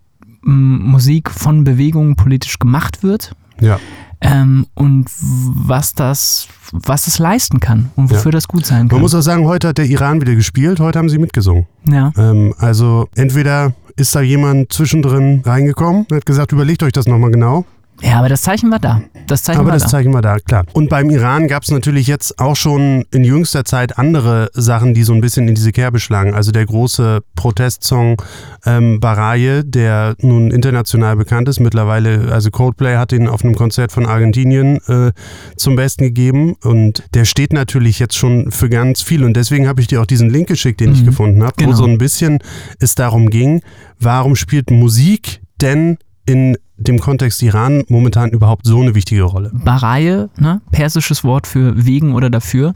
[0.41, 3.35] mh, Musik von Bewegungen politisch gemacht wird.
[3.61, 3.79] Ja.
[4.21, 9.01] Ähm, und was das, was das leisten kann und wofür das gut sein Man kann.
[9.01, 11.67] muss auch sagen, heute hat der Iran wieder gespielt, heute haben sie mitgesungen.
[11.87, 12.11] ja.
[12.17, 17.31] Ähm, also entweder ist da jemand zwischendrin reingekommen und hat gesagt, überlegt euch das nochmal
[17.31, 17.65] genau.
[18.01, 19.01] Ja, aber das Zeichen war da.
[19.27, 19.89] Das Zeichen Aber war das da.
[19.89, 20.65] zeigen wir da, klar.
[20.73, 25.03] Und beim Iran gab es natürlich jetzt auch schon in jüngster Zeit andere Sachen, die
[25.03, 26.33] so ein bisschen in diese Kerbe schlagen.
[26.35, 28.21] Also der große Protestsong
[28.65, 31.59] ähm, Baraye, der nun international bekannt ist.
[31.59, 35.11] Mittlerweile, also Coldplay hat ihn auf einem Konzert von Argentinien äh,
[35.57, 36.55] zum Besten gegeben.
[36.61, 39.23] Und der steht natürlich jetzt schon für ganz viel.
[39.23, 41.05] Und deswegen habe ich dir auch diesen Link geschickt, den ich Mhm.
[41.05, 41.71] gefunden habe, Genau.
[41.71, 42.39] wo so ein bisschen
[42.79, 43.61] es darum ging,
[43.99, 49.51] warum spielt Musik denn in dem Kontext Iran momentan überhaupt so eine wichtige Rolle?
[49.53, 52.73] Baraye, ne, persisches Wort für wegen oder dafür.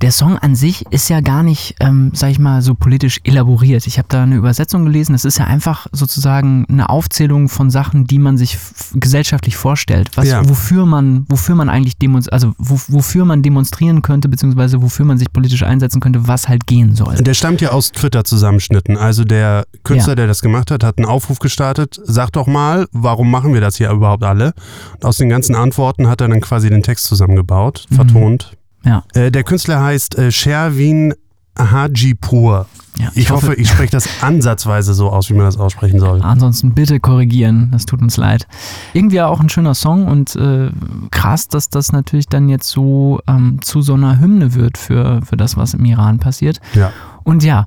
[0.00, 3.86] Der Song an sich ist ja gar nicht, ähm, sag ich mal, so politisch elaboriert.
[3.86, 5.14] Ich habe da eine Übersetzung gelesen.
[5.14, 8.58] Es ist ja einfach sozusagen eine Aufzählung von Sachen, die man sich
[8.94, 10.10] gesellschaftlich vorstellt.
[10.16, 10.48] Was, Ja.
[10.48, 11.94] wofür man, wofür man eigentlich
[12.30, 16.66] also wo, wofür man demonstrieren könnte, beziehungsweise wofür man sich politisch einsetzen könnte, was halt
[16.66, 17.14] gehen soll.
[17.16, 18.96] Der stammt ja aus Twitter-Zusammenschnitten.
[18.96, 22.00] Also der Künstler, der das gemacht hat, hat einen Aufruf gestartet.
[22.04, 24.54] Sag doch mal, warum machen wir das hier überhaupt alle?
[24.94, 28.56] Und aus den ganzen Antworten hat er dann quasi den Text zusammengebaut, vertont.
[28.82, 29.02] Ja.
[29.12, 31.12] Äh, der Künstler heißt äh, Sherwin
[31.58, 32.66] Hajipur.
[32.98, 36.22] Ja, Ich, hoffe, ich spreche das ansatzweise so aus, wie man das aussprechen soll.
[36.22, 38.46] Ansonsten bitte korrigieren, das tut uns leid.
[38.94, 40.70] Irgendwie auch ein schöner Song und äh,
[41.10, 45.36] krass, dass das natürlich dann jetzt so ähm, zu so einer Hymne wird für, für
[45.36, 46.60] das, was im Iran passiert.
[46.72, 46.90] Ja.
[47.22, 47.66] Und ja,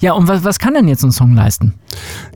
[0.00, 1.74] ja, und was, was kann denn jetzt ein Song leisten?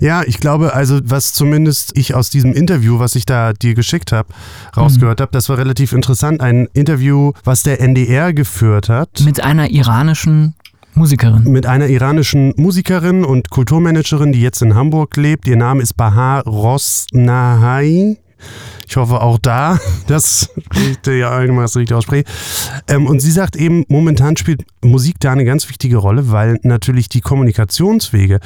[0.00, 4.12] Ja, ich glaube, also was zumindest ich aus diesem Interview, was ich da dir geschickt
[4.12, 4.28] habe,
[4.76, 6.40] rausgehört habe, das war relativ interessant.
[6.40, 9.20] Ein Interview, was der NDR geführt hat.
[9.24, 10.54] Mit einer iranischen
[10.94, 11.44] Musikerin.
[11.44, 15.46] mit einer iranischen Musikerin und Kulturmanagerin, die jetzt in Hamburg lebt.
[15.46, 18.16] Ihr Name ist Bahar Rosnahai.
[18.90, 22.24] Ich hoffe auch da, dass ich da ja irgendwas richtig ausspreche.
[22.88, 27.08] Ähm, und sie sagt eben, momentan spielt Musik da eine ganz wichtige Rolle, weil natürlich
[27.08, 28.40] die Kommunikationswege,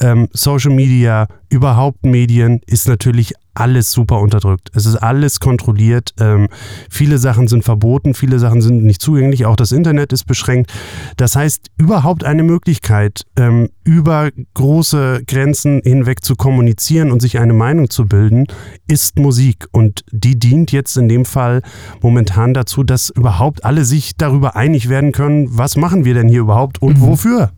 [0.00, 4.70] ähm, Social Media, überhaupt Medien, ist natürlich alles super unterdrückt.
[4.74, 6.14] Es ist alles kontrolliert.
[6.20, 6.48] Ähm,
[6.90, 9.46] viele Sachen sind verboten, viele Sachen sind nicht zugänglich.
[9.46, 10.72] Auch das Internet ist beschränkt.
[11.16, 17.52] Das heißt, überhaupt eine Möglichkeit, ähm, über große Grenzen hinweg zu kommunizieren und sich eine
[17.54, 18.46] Meinung zu bilden,
[18.88, 19.66] ist Musik.
[19.72, 21.62] Und die dient jetzt in dem Fall
[22.02, 26.40] momentan dazu, dass überhaupt alle sich darüber einig werden können, was machen wir denn hier
[26.40, 27.52] überhaupt und wofür.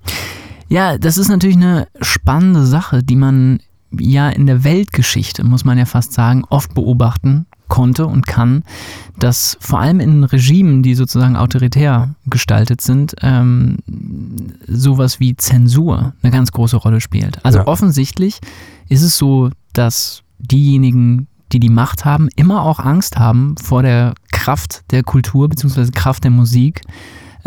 [0.69, 3.61] Ja, das ist natürlich eine spannende Sache, die man
[3.99, 8.63] ja in der Weltgeschichte, muss man ja fast sagen, oft beobachten konnte und kann,
[9.19, 13.79] dass vor allem in Regimen, die sozusagen autoritär gestaltet sind, ähm,
[14.67, 17.45] sowas wie Zensur eine ganz große Rolle spielt.
[17.45, 17.67] Also Ja.
[17.67, 18.41] offensichtlich
[18.89, 24.15] ist es so, dass diejenigen, die die Macht haben, immer auch Angst haben vor der
[24.33, 25.91] Kraft der Kultur bzw.
[25.91, 26.83] Kraft der Musik,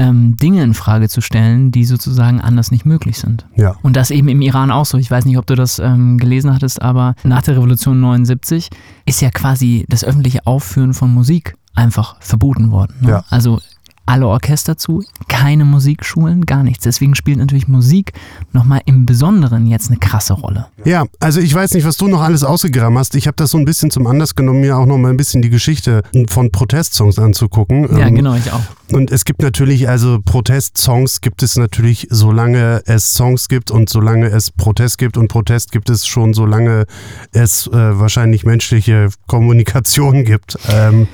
[0.02, 3.46] ähm, Dinge in Frage zu stellen, die sozusagen anders nicht möglich sind.
[3.56, 3.76] Ja.
[3.84, 4.98] Und das eben im Iran auch so.
[4.98, 8.70] Ich weiß nicht, ob du das ähm, gelesen hattest, aber nach der Revolution 79
[9.06, 12.96] ist ja quasi das öffentliche Aufführen von Musik einfach verboten worden.
[13.02, 13.10] Ne?
[13.10, 13.24] Ja.
[13.30, 13.60] Also
[14.08, 16.84] alle Orchester zu, keine Musikschulen, gar nichts.
[16.84, 18.12] Deswegen spielt natürlich Musik
[18.52, 20.66] nochmal im Besonderen jetzt eine krasse Rolle.
[20.84, 23.16] Ja, also ich weiß nicht, was du noch alles ausgegraben hast.
[23.16, 25.42] Ich habe das so ein bisschen zum Anlass genommen, mir auch noch mal ein bisschen
[25.42, 27.84] die Geschichte von Protestsongs anzugucken.
[27.98, 28.62] Ja, Ähm, genau, ich auch.
[28.92, 34.28] Und es gibt natürlich, also Protestsongs gibt es natürlich, solange es Songs gibt und solange
[34.28, 36.86] es Protest gibt und Protest gibt es schon, solange
[37.32, 40.58] es äh, wahrscheinlich menschliche Kommunikation gibt.
[40.70, 41.08] Ähm,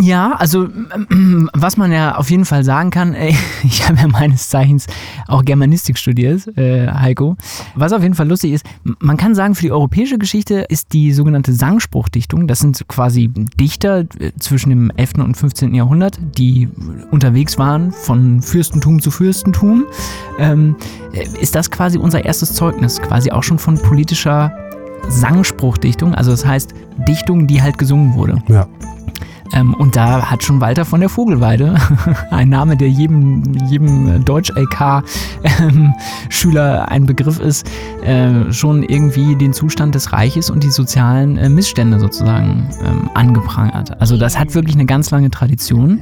[0.00, 0.68] Ja, also
[1.52, 4.86] was man ja auf jeden Fall sagen kann, ey, ich habe ja meines Zeichens
[5.26, 7.36] auch Germanistik studiert, äh, Heiko.
[7.74, 8.64] Was auf jeden Fall lustig ist,
[8.98, 14.00] man kann sagen, für die europäische Geschichte ist die sogenannte Sangspruchdichtung, das sind quasi Dichter
[14.18, 15.14] äh, zwischen dem 11.
[15.18, 15.74] und 15.
[15.74, 16.68] Jahrhundert, die
[17.10, 19.84] unterwegs waren von Fürstentum zu Fürstentum,
[20.38, 20.76] ähm,
[21.12, 24.52] äh, ist das quasi unser erstes Zeugnis, quasi auch schon von politischer
[25.08, 26.74] Sangspruchdichtung, also das heißt
[27.08, 28.42] Dichtung, die halt gesungen wurde.
[28.48, 28.66] ja.
[29.52, 31.74] Ähm, und da hat schon Walter von der Vogelweide,
[32.30, 37.68] ein Name, der jedem, jedem Deutsch-LK-Schüler ein Begriff ist,
[38.02, 44.00] äh, schon irgendwie den Zustand des Reiches und die sozialen äh, Missstände sozusagen ähm, angeprangert.
[44.00, 46.00] Also das hat wirklich eine ganz lange Tradition.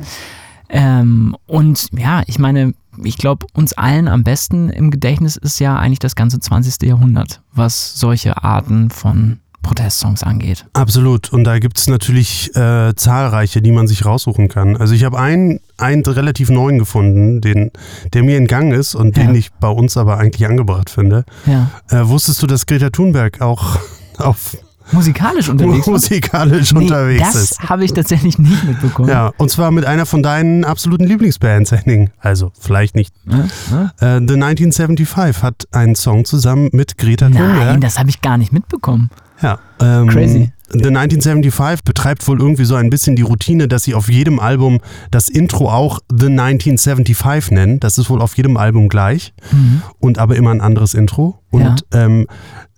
[0.70, 5.76] Ähm, und ja, ich meine, ich glaube, uns allen am besten im Gedächtnis ist ja
[5.76, 6.82] eigentlich das ganze 20.
[6.88, 10.64] Jahrhundert, was solche Arten von Protestsongs angeht.
[10.72, 11.30] Absolut.
[11.32, 14.76] Und da gibt es natürlich äh, zahlreiche, die man sich raussuchen kann.
[14.76, 17.70] Also ich habe einen, einen relativ neuen gefunden, den,
[18.14, 19.24] der mir entgangen ist und Ja.
[19.24, 21.24] den ich bei uns aber eigentlich angebracht finde.
[21.46, 21.70] Ja.
[21.90, 23.78] Äh, wusstest du, dass Greta Thunberg auch
[24.18, 24.56] auf
[24.92, 27.60] Musikalisch unterwegs musikalisch Nee, unterwegs das ist?
[27.68, 29.08] habe ich tatsächlich nicht mitbekommen.
[29.08, 32.10] Ja, und zwar mit einer von deinen absoluten Lieblingsbands, Henning.
[32.20, 33.14] Also vielleicht nicht.
[33.26, 33.48] Ne?
[33.70, 33.92] Ne?
[34.00, 37.80] Äh, The 1975 hat einen Song zusammen mit Greta Nein, Thunberg.
[37.80, 39.10] das habe ich gar nicht mitbekommen.
[39.42, 40.52] Ja, ähm, Crazy.
[40.70, 44.80] The 1975 betreibt wohl irgendwie so ein bisschen die Routine, dass sie auf jedem Album
[45.10, 47.80] das Intro auch The 1975 nennen.
[47.80, 49.82] Das ist wohl auf jedem Album gleich Mhm.
[49.98, 51.38] und aber immer ein anderes Intro.
[51.50, 51.76] Und Ja.
[52.04, 52.26] ähm,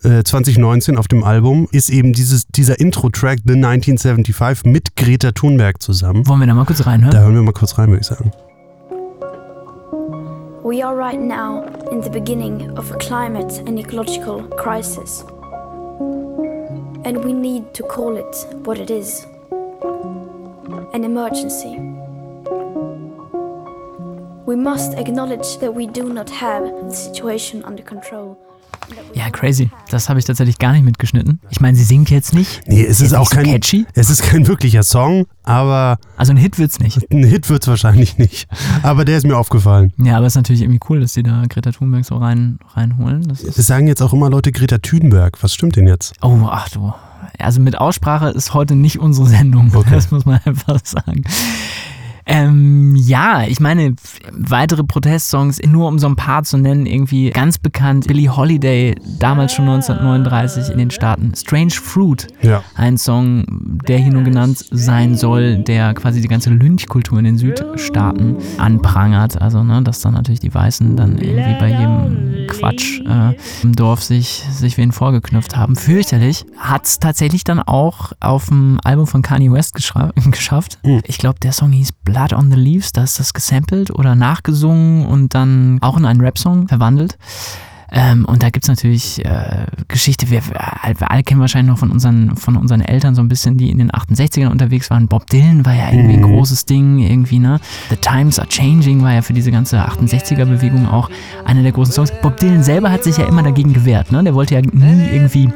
[0.04, 5.82] äh, 2019 auf dem Album ist eben dieses, dieser Intro-Track The 1975 mit Greta Thunberg
[5.82, 6.26] zusammen.
[6.26, 7.12] Wollen wir da mal kurz reinhören?
[7.12, 8.30] Da hören wir mal kurz rein, würde ich sagen.
[10.62, 15.24] We are right now in the beginning of a climate and ecological crisis.
[17.04, 19.26] And we need to call it what it is
[20.92, 21.76] an emergency.
[24.46, 28.36] We must acknowledge that we do not have the situation under control.
[29.14, 29.70] Ja, crazy.
[29.90, 31.40] Das habe ich tatsächlich gar nicht mitgeschnitten.
[31.50, 32.62] Ich meine, sie singt jetzt nicht.
[32.66, 33.86] Nee, es ist, Jetzt auch nicht so kein, catchy.
[33.94, 36.98] es ist kein wirklicher Song, aber Also ein Hit wird's nicht.
[37.12, 38.48] ein Hit wird es wahrscheinlich nicht.
[38.82, 39.92] Aber der ist mir aufgefallen.
[39.98, 43.26] Ja, aber es ist natürlich irgendwie cool, dass sie da Greta Thunberg so rein, reinholen.
[43.28, 45.42] Das ist, Es sagen jetzt auch immer Leute Greta Thunberg.
[45.42, 46.14] Was stimmt denn jetzt?
[46.22, 46.92] oh, ach du.
[47.38, 49.70] Also mit Aussprache ist heute nicht unsere Sendung.
[49.74, 49.90] Okay.
[49.92, 51.22] Das muss man einfach sagen.
[52.26, 53.94] Ähm, ja, ich meine,
[54.32, 58.06] weitere Protestsongs, nur um so ein paar zu nennen, irgendwie ganz bekannt.
[58.06, 61.32] Billie Holiday, damals schon 1939 in den Staaten.
[61.34, 62.62] Strange Fruit, Ja.
[62.76, 67.38] ein Song, der hier nur genannt sein soll, der quasi die ganze Lynchkultur in den
[67.38, 69.40] Südstaaten anprangert.
[69.40, 74.02] Also, ne, dass dann natürlich die Weißen dann irgendwie bei jedem Quatsch äh, im Dorf
[74.02, 75.76] sich, sich wen vorgeknüpft haben.
[75.76, 76.44] Fürchterlich.
[76.58, 79.74] Hat es tatsächlich dann auch auf dem Album von Kanye West
[80.30, 80.78] geschafft.
[80.84, 81.00] Mhm.
[81.06, 85.06] Ich glaube, der Song hieß Blood on the Leaves, da ist das gesampelt oder nachgesungen
[85.06, 87.16] und dann auch in einen Rap-Song verwandelt.
[87.92, 92.36] Ähm, und da gibt's natürlich äh, Geschichte, wir, wir alle kennen wahrscheinlich noch von unseren,
[92.36, 95.08] von unseren Eltern so ein bisschen, die in den 68ern unterwegs waren.
[95.08, 96.34] Bob Dylan war ja irgendwie ein Mhm.
[96.36, 97.58] großes Ding, irgendwie, ne?
[97.90, 101.10] The Times Are Changing war ja für diese ganze 68er-Bewegung auch
[101.44, 102.12] einer der großen Songs.
[102.22, 104.22] Bob Dylan selber hat sich ja immer dagegen gewehrt, ne?
[104.22, 105.50] Der wollte ja nie irgendwie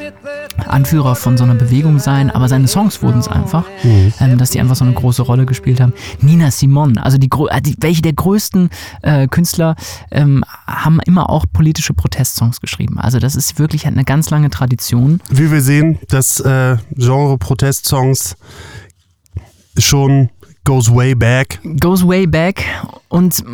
[0.68, 4.60] Anführer von so einer Bewegung sein, aber seine Songs wurden es einfach, ähm, dass die
[4.60, 5.92] einfach so eine große Rolle gespielt haben.
[6.20, 8.70] Nina Simone, also die, äh, die welche der größten
[9.02, 9.74] äh, Künstler
[10.10, 11.92] ähm, haben immer auch politische
[12.24, 12.98] Protestsongs geschrieben.
[12.98, 15.20] Also das ist wirklich eine ganz lange Tradition.
[15.28, 18.36] Wie wir sehen, das äh, Genre Protestsongs
[19.76, 20.30] schon
[20.64, 21.60] goes way back.
[21.78, 22.64] Goes way back
[23.08, 23.44] und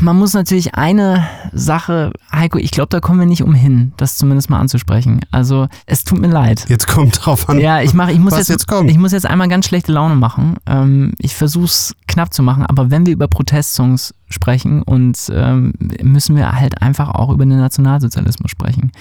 [0.00, 4.48] man muss natürlich eine Sache, Heiko, ich glaube, da kommen wir nicht umhin, das zumindest
[4.48, 5.20] mal anzusprechen.
[5.32, 6.66] Also es tut mir leid.
[6.68, 7.58] Jetzt kommt drauf an.
[7.58, 8.90] Ja, ich mache, ich muss jetzt, jetzt kommt.
[8.90, 10.56] ich muss jetzt einmal ganz schlechte Laune machen.
[10.66, 15.72] Ähm, ich versuche es knapp zu machen, aber wenn wir über Protestsongs sprechen und ähm,
[16.02, 18.92] müssen wir halt einfach auch über den Nationalsozialismus sprechen.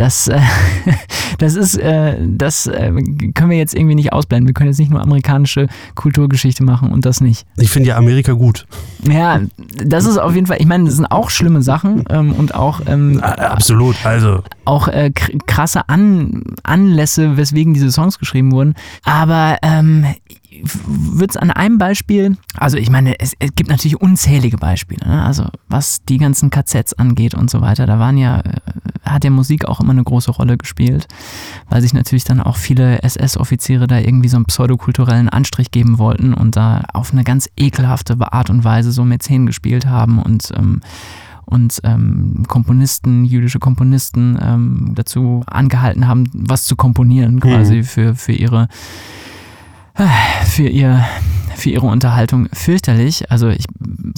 [0.00, 0.40] Das, äh,
[1.38, 2.90] das ist, äh, das äh,
[3.34, 4.48] können wir jetzt irgendwie nicht ausblenden.
[4.48, 7.44] Wir können jetzt nicht nur amerikanische Kulturgeschichte machen und das nicht.
[7.58, 8.66] Ich finde ja Amerika gut.
[9.02, 9.40] Ja,
[9.84, 12.80] das ist auf jeden Fall, ich meine, das sind auch schlimme Sachen ähm, und auch
[12.86, 13.94] ähm, Absolut.
[14.04, 18.76] Also, auch äh, kr- krasse An Anlässe, weswegen diese Songs geschrieben wurden.
[19.04, 20.06] Aber ähm,
[20.86, 25.22] wird es an einem Beispiel, also ich meine, es, es gibt natürlich unzählige Beispiele, ne?
[25.22, 28.60] also was die ganzen KZs angeht und so weiter, da waren ja, äh,
[29.04, 31.06] hat ja Musik auch immer eine große Rolle gespielt,
[31.68, 36.34] weil sich natürlich dann auch viele SS-Offiziere da irgendwie so einen pseudokulturellen Anstrich geben wollten
[36.34, 40.80] und da auf eine ganz ekelhafte Art und Weise so Mäzen gespielt haben und ähm,
[41.50, 48.32] und ähm, Komponisten, jüdische Komponisten ähm, dazu angehalten haben, was zu komponieren, quasi für, für
[48.32, 48.68] ihre
[50.44, 51.04] für, ihr,
[51.56, 53.30] für ihre Unterhaltung fürchterlich.
[53.30, 53.64] Also ich,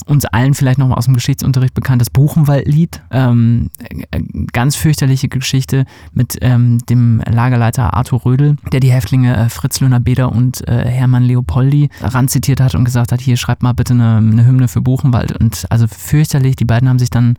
[0.06, 3.02] uns allen vielleicht nochmal aus dem Geschichtsunterricht bekannt, das Buchenwaldlied.
[3.10, 3.70] Ähm,
[4.10, 4.20] äh,
[4.52, 10.32] ganz fürchterliche Geschichte mit ähm, dem Lagerleiter Arthur Rödel, der die Häftlinge äh, Fritz Löhner-Beder
[10.32, 14.46] und äh, Hermann Leopoldi ranzitiert hat und gesagt hat, hier schreibt mal bitte eine, eine
[14.46, 15.32] Hymne für Buchenwald.
[15.32, 17.36] Und also fürchterlich, die beiden haben sich dann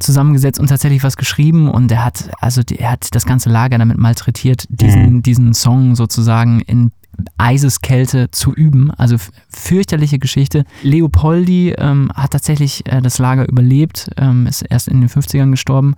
[0.00, 3.98] zusammengesetzt und tatsächlich was geschrieben und er hat, also er hat das ganze Lager damit
[3.98, 6.92] malträtiert, diesen, diesen Song sozusagen in
[7.36, 8.90] Eiseskälte zu üben.
[8.92, 9.16] Also
[9.48, 10.64] fürchterliche Geschichte.
[10.82, 15.94] Leopoldi ähm, hat tatsächlich äh, das Lager überlebt, ähm, ist erst in den 50ern gestorben.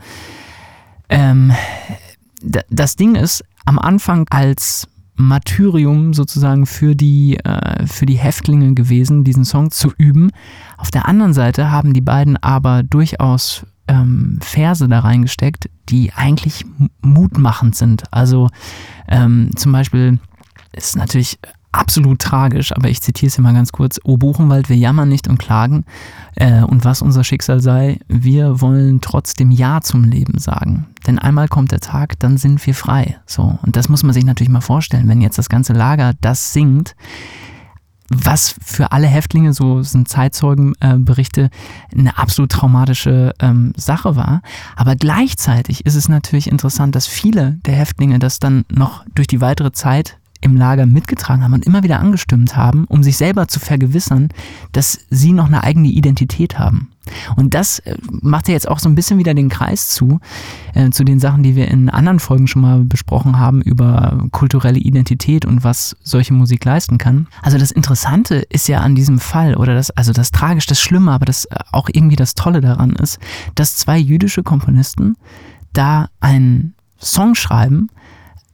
[1.09, 1.53] Ähm,
[2.71, 4.89] das Ding ist, am Anfang als
[5.21, 10.31] Martyrium sozusagen für die, äh, für die Häftlinge gewesen, diesen Song zu üben.
[10.79, 16.65] Auf der anderen Seite haben die beiden aber durchaus ähm, Verse da reingesteckt, die eigentlich
[17.03, 18.05] mutmachend sind.
[18.13, 18.49] Also
[19.09, 20.19] ähm, zum Beispiel
[20.73, 21.39] ist natürlich
[21.73, 24.01] absolut tragisch, aber ich zitiere es hier mal ganz kurz.
[24.05, 25.85] O Buchenwald, wir jammern nicht und klagen.
[26.35, 30.87] Äh, und was unser Schicksal sei, wir wollen trotzdem Ja zum Leben sagen.
[31.07, 33.19] Denn einmal kommt der Tag, dann sind wir frei.
[33.27, 33.59] So.
[33.63, 36.95] Und das muss man sich natürlich mal vorstellen, wenn jetzt das ganze Lager das singt,
[38.13, 41.49] was für alle Häftlinge, so sind Zeitzeugenberichte,
[41.97, 44.43] eine absolut traumatische ähm, Sache war.
[44.75, 49.41] Aber gleichzeitig ist es natürlich interessant, dass viele der Häftlinge das dann noch durch die
[49.41, 53.61] weitere Zeit im Lager mitgetragen haben und immer wieder angestimmt haben, um sich selber zu
[53.61, 54.29] vergewissern,
[54.73, 56.91] dass sie noch eine eigene Identität haben.
[57.37, 60.21] Und das äh, macht ja jetzt auch so ein bisschen wieder den Kreis zu,
[60.75, 64.79] äh, zu den Sachen, die wir in anderen Folgen schon mal besprochen haben über kulturelle
[64.79, 67.27] Identität und was solche Musik leisten kann.
[67.43, 71.13] Also das Interessante ist ja an diesem Fall, oder das, also das Tragisch, das Schlimme,
[71.13, 73.19] aber das auch irgendwie das Tolle daran ist,
[73.55, 75.17] dass zwei jüdische Komponisten
[75.73, 77.89] da einen Song schreiben,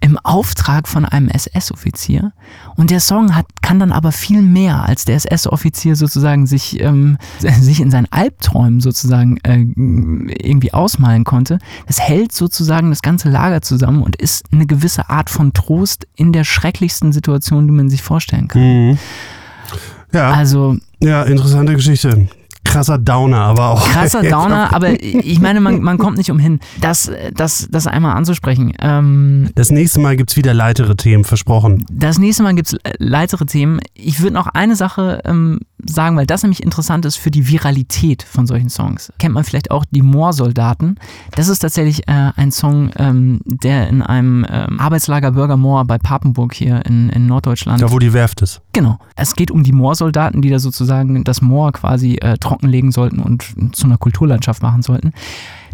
[0.06, 2.32] im Auftrag von einem SS-Offizier.
[2.76, 7.18] Und der Song hat, kann dann aber viel mehr, als der SS-Offizier sozusagen sich, ähm,
[7.38, 11.58] sich in seinen Albträumen sozusagen äh, irgendwie ausmalen konnte.
[11.88, 16.32] Das hält sozusagen das ganze Lager zusammen und ist eine gewisse Art von Trost in
[16.32, 18.62] der schrecklichsten Situation, die man sich vorstellen kann.
[18.62, 18.98] Mhm.
[20.12, 22.28] Ja, Also ja, interessante Geschichte.
[22.66, 23.88] Krasser Downer, aber auch.
[23.88, 28.72] krasser Downer, aber ich meine, man, man kommt nicht umhin, das, das, das einmal anzusprechen.
[28.80, 31.84] Ähm, Das nächste Mal gibt es wieder leitere Themen, versprochen.
[31.90, 33.80] Das nächste Mal gibt es weitere Themen.
[33.94, 38.22] Ich würde noch eine Sache ähm, sagen, weil das nämlich interessant ist für die Viralität
[38.22, 39.12] von solchen Songs.
[39.18, 40.98] Kennt man vielleicht auch die Moorsoldaten.
[41.32, 45.98] Das ist tatsächlich äh, ein Song, ähm, der in einem ähm, Arbeitslager Bürger Moor bei
[45.98, 47.82] Papenburg hier in, in Norddeutschland.
[47.82, 48.62] Da, wo die Werft ist.
[48.72, 48.98] Genau.
[49.16, 53.44] Es geht um die Moorsoldaten, die da sozusagen das Moor quasi äh, trockenlegen sollten und
[53.72, 55.12] zu einer Kulturlandschaft machen sollten.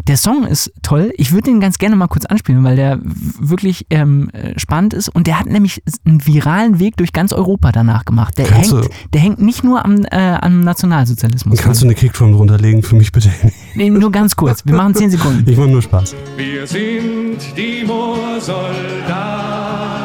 [0.07, 1.13] Der Song ist toll.
[1.17, 2.99] Ich würde den ganz gerne mal kurz anspielen, weil der
[3.39, 5.09] wirklich ähm, äh, spannend ist.
[5.09, 8.37] Und der hat nämlich einen viralen Weg durch ganz Europa danach gemacht.
[8.37, 11.59] Der, Kannst hängt, du- der hängt nicht nur am, äh, am Nationalsozialismus.
[11.59, 13.29] Kannst du eine Kickdrum drunter legen für mich bitte?
[13.75, 14.65] nee, nur ganz kurz.
[14.65, 15.49] Wir machen 10 Sekunden.
[15.49, 16.15] Ich mache nur Spaß.
[16.37, 20.02] Wir sind die Moorsoldaten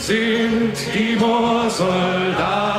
[0.00, 2.78] sind die Moorsoldaten.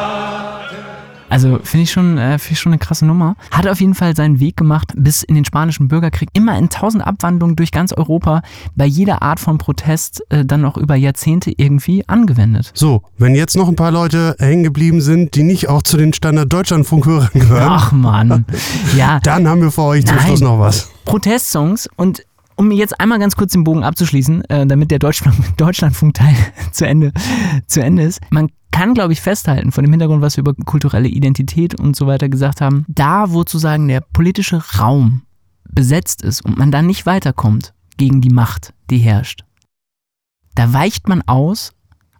[1.29, 3.35] Also finde ich, schon, äh, find ich schon eine krasse Nummer.
[3.51, 6.29] Hat auf jeden Fall seinen Weg gemacht bis in den Spanischen Bürgerkrieg.
[6.33, 8.41] Immer in tausend Abwandlungen durch ganz Europa.
[8.75, 12.71] Bei jeder Art von Protest äh, dann noch über Jahrzehnte irgendwie angewendet.
[12.73, 16.13] So, wenn jetzt noch ein paar Leute hängen geblieben sind, die nicht auch zu den
[16.13, 18.45] Standard-Deutschland-Funkhörern gehören, Ach Mann.
[18.97, 20.25] Ja, dann haben wir für euch zum Nein.
[20.25, 20.89] Schluss noch was.
[21.05, 22.23] Protestsongs und
[22.59, 26.35] um jetzt einmal ganz kurz den Bogen abzuschließen, äh, damit der Deutschland Deutschlandfunkteil
[26.73, 27.13] zu Ende,
[27.67, 28.19] zu Ende ist.
[28.31, 32.05] Man kann, glaube ich, festhalten, von dem Hintergrund, was wir über kulturelle Identität und so
[32.05, 35.21] weiter gesagt haben, da, wo sozusagen der politische Raum
[35.69, 39.45] besetzt ist und man dann nicht weiterkommt gegen die Macht, die herrscht,
[40.55, 41.71] da weicht man aus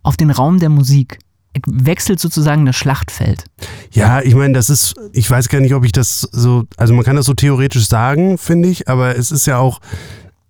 [0.04, 1.20] auf den Raum der Musik.
[1.68, 3.44] Wechselt sozusagen das Schlachtfeld.
[3.92, 7.04] Ja, ich meine, das ist, ich weiß gar nicht, ob ich das so, also man
[7.04, 9.82] kann das so theoretisch sagen, finde ich, aber es ist ja auch,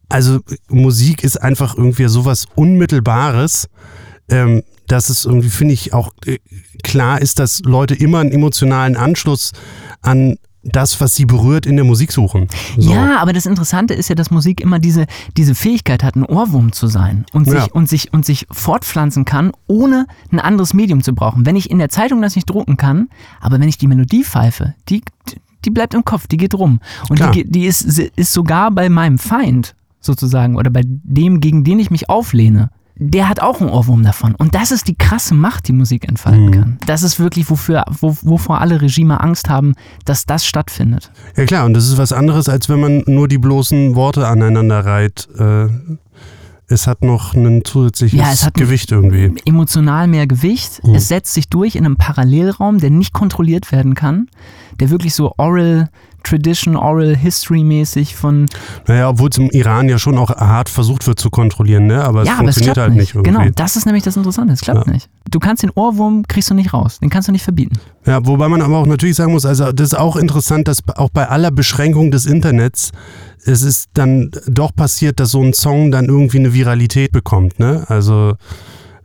[0.09, 0.39] also
[0.69, 3.67] Musik ist einfach irgendwie sowas Unmittelbares.
[4.29, 6.39] ähm, dass es irgendwie, finde ich, auch äh,
[6.83, 9.51] klar ist, dass Leute immer einen emotionalen Anschluss
[10.01, 12.47] an das, was sie berührt, in der Musik suchen.
[12.75, 12.91] So.
[12.91, 15.05] Ja, aber das Interessante ist ja, dass Musik immer diese,
[15.37, 17.67] diese Fähigkeit hat, ein Ohrwurm zu sein und sich, Ja.
[17.71, 21.45] und, sich, und sich fortpflanzen kann, ohne ein anderes Medium zu brauchen.
[21.45, 23.09] Wenn ich in der Zeitung das nicht drucken kann,
[23.41, 25.03] aber wenn ich die Melodie pfeife, die,
[25.65, 26.79] die bleibt im Kopf, die geht rum.
[27.09, 27.31] Und Klar.
[27.31, 31.91] die, die ist, ist sogar bei meinem Feind sozusagen oder bei dem, gegen den ich
[31.91, 32.69] mich auflehne.
[33.01, 34.35] Der hat auch einen Ohrwurm davon.
[34.35, 36.51] Und das ist die krasse Macht, die Musik entfalten Mhm.
[36.51, 36.77] kann.
[36.85, 39.73] Das ist wirklich, wofür, wo, wovor alle Regime Angst haben,
[40.03, 41.09] dass das stattfindet.
[41.37, 44.83] Ja klar, und das ist was anderes, als wenn man nur die bloßen Worte aneinander
[44.85, 45.29] reiht.
[45.37, 45.67] Äh,
[46.67, 49.33] es hat noch ein zusätzliches Ja, es hat Gewicht irgendwie.
[49.45, 50.81] emotional mehr Gewicht.
[50.85, 50.95] Mhm.
[50.95, 54.27] Es setzt sich durch in einem Parallelraum, der nicht kontrolliert werden kann,
[54.79, 55.89] der wirklich so Oral
[56.23, 58.45] Tradition, Oral History mäßig von.
[58.87, 62.03] Naja, obwohl es im Iran ja schon auch hart versucht wird zu kontrollieren, ne?
[62.03, 62.99] aber es ja, aber es funktioniert halt nicht.
[62.99, 63.31] nicht irgendwie.
[63.43, 64.53] genau, das ist nämlich das Interessante.
[64.53, 64.93] Es klappt Ja.
[64.93, 65.09] nicht.
[65.29, 66.99] Du kannst den Ohrwurm, kriegst du nicht raus.
[66.99, 67.77] Den kannst du nicht verbieten.
[68.05, 71.09] Ja, wobei man aber auch natürlich sagen muss, also das ist auch interessant, dass auch
[71.09, 72.91] bei aller Beschränkung des Internets
[73.45, 77.85] es ist dann doch passiert, dass so ein Song dann irgendwie eine Viralität bekommt, ne?
[77.87, 78.33] Also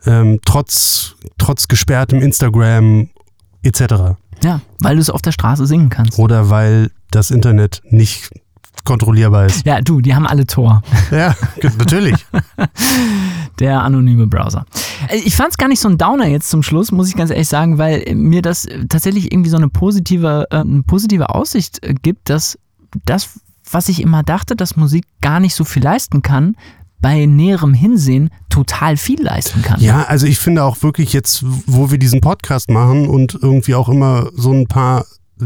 [0.07, 3.09] ähm, trotz, trotz gesperrtem Instagram
[3.63, 3.81] etc.
[4.43, 6.19] Ja, weil du es auf der Straße singen kannst.
[6.19, 8.31] Oder weil das Internet nicht
[8.85, 9.65] kontrollierbar ist.
[9.65, 10.83] Ja, du, die haben alle Tor.
[11.11, 11.35] Ja,
[11.79, 12.15] natürlich.
[13.61, 14.67] Der anonyme Browser.
[15.09, 17.31] Äh, Ich fand es gar nicht so ein Downer jetzt zum Schluss, muss ich ganz
[17.31, 21.95] ehrlich sagen, weil mir das tatsächlich irgendwie so eine positive, äh, eine positive Aussicht äh,
[21.95, 22.59] gibt, dass
[23.07, 23.39] das,
[23.71, 26.57] was ich immer dachte, dass Musik gar nicht so viel leisten kann,
[27.01, 29.81] bei näherem Hinsehen total viel leisten kann.
[29.81, 33.89] Ja, also ich finde auch wirklich jetzt, wo wir diesen Podcast machen und irgendwie auch
[33.89, 35.05] immer so ein paar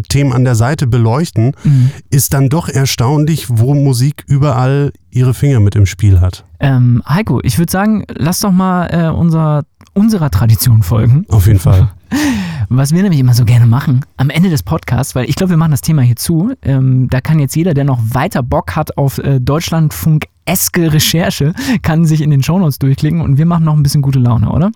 [0.08, 1.90] Themen an der Seite beleuchten, Mhm.
[2.10, 6.44] ist dann doch erstaunlich, wo Musik überall ihre Finger mit im Spiel hat.
[6.60, 9.64] Ähm, Heiko, ich würde sagen, lass doch mal äh, unser,
[9.94, 11.24] unserer Tradition folgen.
[11.28, 11.90] Auf jeden Fall.
[12.70, 15.56] Was wir nämlich immer so gerne machen, am Ende des Podcasts, weil ich glaube, wir
[15.56, 16.52] machen das Thema hier zu.
[16.62, 22.04] Ähm, da kann jetzt jeder, der noch weiter Bock hat auf äh, Deutschlandfunk-eske Recherche, kann
[22.04, 24.70] sich in den Shownotes durchklicken und wir machen noch ein bisschen gute Laune, oder?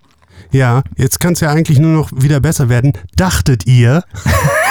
[0.53, 2.93] Ja, jetzt kann es ja eigentlich nur noch wieder besser werden.
[3.17, 4.05] Dachtet ihr?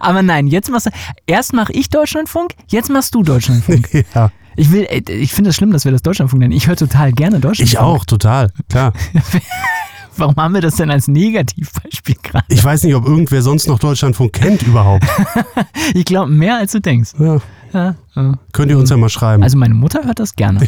[0.00, 0.90] Aber nein, jetzt machst du.
[1.26, 3.88] Erst mache ich Deutschlandfunk, jetzt machst du Deutschlandfunk.
[4.14, 6.52] ja, Ich will, äh, ich finde es schlimm, dass wir das Deutschlandfunk nennen.
[6.52, 7.68] Ich höre total gerne Deutschlandfunk.
[7.72, 8.92] ich auch, total, klar.
[10.16, 12.44] Warum haben wir das denn als Negativbeispiel gerade?
[12.48, 15.04] Ich weiß nicht, ob irgendwer sonst noch Deutschlandfunk kennt überhaupt.
[15.92, 17.10] Ich glaube, mehr als du denkst.
[17.18, 17.38] Ja,
[17.72, 18.38] Ja, ja.
[18.52, 19.42] könnt ihr uns ja mal schreiben.
[19.42, 20.66] Also meine Mutter hört das gerne.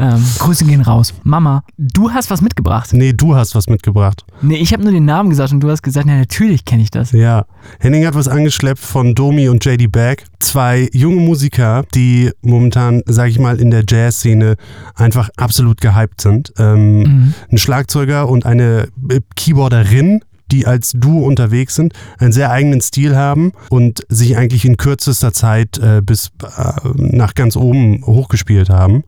[0.00, 1.14] Ähm, Grüße gehen raus.
[1.22, 2.90] Mama, du hast was mitgebracht.
[2.92, 4.24] nee, du hast was mitgebracht.
[4.42, 6.90] Nee, ich habe nur den Namen gesagt und du hast gesagt, na natürlich kenne ich
[6.90, 7.12] das.
[7.12, 7.44] Ja,
[7.78, 10.24] Henning hat was angeschleppt von Domi und JD Bag.
[10.38, 14.56] Zwei junge Musiker, die momentan, sag ich mal, in der Jazzszene
[14.94, 16.52] einfach absolut gehypt sind.
[16.58, 17.34] Ähm, Mhm.
[17.50, 20.20] Ein Schlagzeuger und eine äh, Keyboarderin,
[20.52, 25.32] die als Duo unterwegs sind, einen sehr eigenen Stil haben und sich eigentlich in kürzester
[25.32, 29.04] Zeit äh, bis äh, nach ganz oben hochgespielt haben.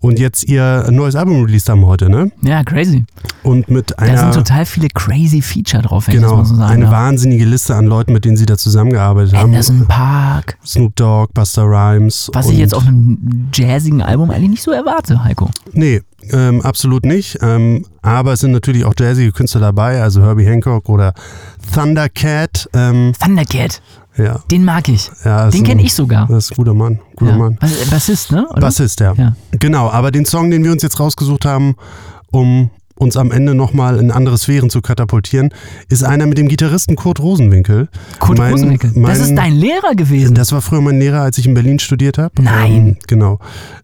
[0.00, 2.30] Und jetzt ihr neues Album released haben heute, ne?
[2.42, 3.04] Ja, crazy.
[3.42, 4.18] Und mit Da einer...
[4.18, 6.92] sind total viele crazy Feature drauf, wenn ich Genau, das mal so sagen eine darf.
[6.92, 9.50] wahnsinnige Liste an Leuten, mit denen sie da zusammengearbeitet haben.
[9.50, 10.56] Anderson Park.
[10.64, 12.30] Snoop Dogg, Buster Rhymes.
[12.32, 15.50] Was ich jetzt auf einem jazzigen Album eigentlich nicht so erwarte, Heiko.
[15.72, 16.02] Nee,
[16.32, 17.38] ähm, absolut nicht.
[17.42, 21.14] Ähm, aber es sind natürlich auch jazzige Künstler dabei, also Herbie Hancock oder
[21.72, 22.68] Thundercat.
[22.72, 23.82] Ähm, Thundercat,
[24.16, 25.10] ja, den mag ich.
[25.24, 26.26] ja, Den kenne ich sogar.
[26.28, 27.00] Das ist ein guter Mann.
[27.16, 27.38] Guter Ja.
[27.38, 27.56] Mann.
[27.60, 28.46] Bass- Bassist, ne?
[28.50, 28.60] Oder?
[28.60, 29.12] Bassist, ja.
[29.16, 29.34] Ja.
[29.52, 31.74] Genau, aber den Song, den wir uns jetzt rausgesucht haben,
[32.30, 32.70] um
[33.04, 35.50] uns am Ende nochmal in andere Sphären zu katapultieren,
[35.88, 37.88] ist einer mit dem Gitarristen Kurt Rosenwinkel.
[38.18, 38.90] Kurt Mein- Rosenwinkel.
[38.94, 40.34] mein- das ist dein Lehrer gewesen.
[40.34, 42.42] Das war früher mein Lehrer, als ich in Berlin studiert habe.
[42.42, 42.72] Nein.
[42.88, 43.38] Ähm, genau.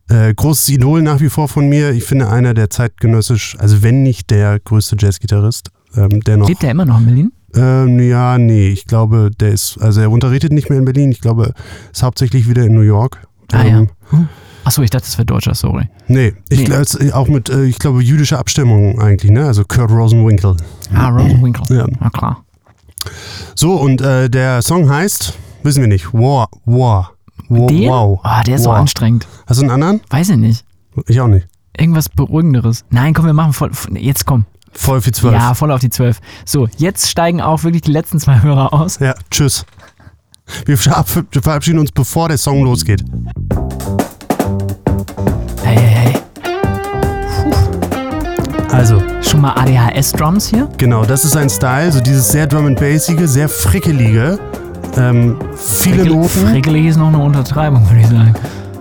[0.08, 1.90] Äh, großes Idol nach wie vor von mir.
[1.92, 6.48] Ich finde einer der zeitgenössisch, also wenn nicht der größte Jazzgitarrist, ähm, der noch.
[6.48, 7.32] Lebt er immer noch in Berlin?
[7.54, 11.10] Ähm, ja, nee, ich glaube, der ist, also er unterrichtet nicht mehr in Berlin.
[11.12, 11.52] Ich glaube,
[11.92, 13.18] ist hauptsächlich wieder in New York.
[13.52, 13.78] Ah ja.
[13.80, 13.88] Ähm,
[14.64, 15.88] Achso, ich dachte, das wäre Deutscher, sorry.
[16.06, 16.74] Nee, ich, Nee.
[16.74, 19.46] es ist auch mit, äh, ich glaube, jüdischer Abstimmung eigentlich, ne?
[19.46, 20.56] Also Kurt Rosenwinkel.
[20.94, 21.76] Ah, Rosenwinkel.
[21.76, 21.86] Ja.
[21.98, 22.44] Na klar.
[23.54, 27.12] So, und äh, der Song heißt, wissen wir nicht, War, War.
[27.48, 27.88] War Den?
[27.88, 28.20] Wow.
[28.22, 28.76] Ah, der ist so War.
[28.78, 29.26] anstrengend.
[29.46, 30.00] Hast du einen anderen?
[30.11, 30.64] Weiß ich nicht.
[31.08, 31.48] Ich auch nicht.
[31.76, 32.84] Irgendwas Beruhigenderes.
[32.90, 33.70] Nein, komm, wir machen voll.
[33.94, 34.44] Jetzt komm.
[34.72, 35.34] Voll viel zwölf.
[35.34, 36.20] Ja, voll auf die 12.
[36.44, 38.98] So, jetzt steigen auch wirklich die letzten zwei Hörer aus.
[39.00, 39.64] Ja, tschüss.
[40.66, 43.02] Wir verabschieden uns, bevor der Song losgeht.
[45.62, 46.14] Hey, hey, hey.
[48.72, 50.68] Also, Schon mal ADHS-Drums hier?
[50.78, 54.38] genau, das ist ein Style, so dieses sehr drum and bassige, sehr frickelige,
[54.96, 58.34] ähm, viele Frickel- Noten, Frickelig ist noch eine Untertreibung, würde ich sagen.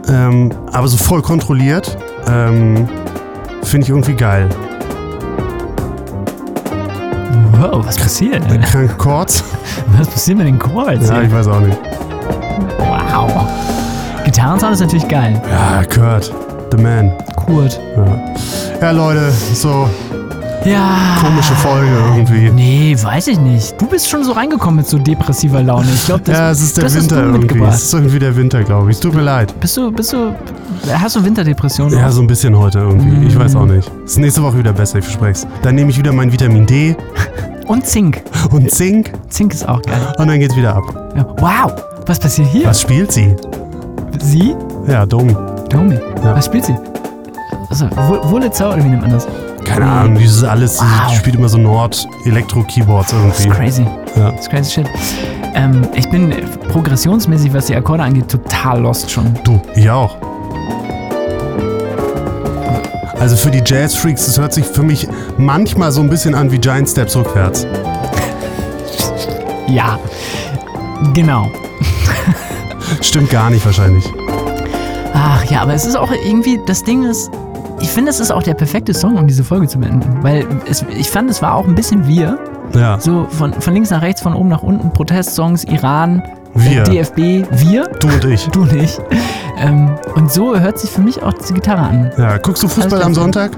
[0.08, 1.98] ähm, aber so voll kontrolliert.
[2.28, 2.88] Ähm,
[3.64, 4.48] Finde ich irgendwie geil.
[7.60, 8.44] Wow, was passiert?
[8.64, 9.44] Kranke Chords.
[9.98, 11.10] Was passiert mit den Chords?
[11.10, 11.78] Ja, ich weiß auch nicht.
[12.78, 13.48] Wow.
[14.32, 15.42] Gitarrensound ist natürlich geil.
[15.50, 16.32] Ja, Kurt.
[16.72, 17.12] The Man.
[17.36, 17.80] Kurt.
[17.98, 18.36] Ja,
[18.88, 19.90] ja Leute, so
[20.66, 21.18] Ja.
[21.20, 22.52] komische Folge irgendwie.
[22.52, 23.82] Nee, weiß ich nicht.
[23.82, 25.88] Du bist schon so reingekommen mit so depressiver Laune.
[25.92, 27.64] Ich glaube, das, ja, es ist der das Winter du irgendwie.
[27.64, 28.98] Es ist irgendwie der Winter, glaube ich.
[28.98, 29.60] Es tut mir leid.
[29.60, 30.36] Bist du, bist du,
[30.94, 31.92] hast du Winterdepression?
[31.92, 33.26] Ja, so ein bisschen heute irgendwie.
[33.26, 33.78] Ich weiß auch Mm.
[33.78, 33.92] nicht.
[34.06, 35.48] Es ist nächste Woche wieder besser, ich verspreche es.
[35.64, 36.96] Dann nehme ich wieder mein Vitamin D
[37.68, 38.22] Und Zink.
[38.52, 40.14] und Zink Zink ist auch geil.
[40.20, 40.84] und dann geht's wieder ab.
[41.16, 41.26] Ja.
[41.40, 41.72] Wow,
[42.06, 42.68] was passiert hier?
[42.68, 43.36] Was spielt sie?
[44.20, 44.56] Sie?
[44.88, 45.36] Ja, Domi.
[45.70, 45.96] Domi.
[46.24, 46.36] Ja.
[46.36, 46.76] Was spielt sie?
[47.70, 49.28] Also, Wo- Wurlitzer oder wie nennt man das?
[49.64, 51.10] Keine Ahnung, dieses alles, Wow.
[51.12, 53.60] sie spielt immer so Nord-Elektro-Keyboards Das ist irgendwie.
[53.60, 53.86] crazy.
[54.16, 54.32] Ja.
[54.32, 54.90] Das ist crazy shit.
[55.54, 56.34] Ähm, ich bin
[56.72, 59.34] progressionsmäßig, was die Akkorde angeht, total lost schon.
[59.44, 60.16] Du, ich auch.
[63.20, 65.08] Also für die Jazz-Freaks, das hört sich für mich
[65.38, 67.68] manchmal so ein bisschen an wie Giant Steps rückwärts.
[69.68, 70.00] Ja.
[71.14, 71.48] Genau.
[73.02, 74.06] Stimmt gar nicht wahrscheinlich.
[75.14, 77.30] Ach ja, aber es ist auch irgendwie, das Ding ist,
[77.82, 80.18] ich finde, es ist auch der perfekte Song, um diese Folge zu beenden.
[80.22, 82.38] Weil es, ich fand, es war auch ein bisschen wir.
[82.76, 86.22] Ja, So von, von links nach rechts, von oben nach unten, Protestsongs, Iran,
[86.54, 86.84] Wir.
[86.84, 87.18] DFB,
[87.52, 88.46] wir, du und ich.
[88.52, 89.00] du nicht.
[89.58, 92.12] Ähm, und so hört sich für mich auch diese Gitarre an.
[92.18, 93.14] Ja, guckst du Fußball Alles am.
[93.16, 93.52] Sonntag?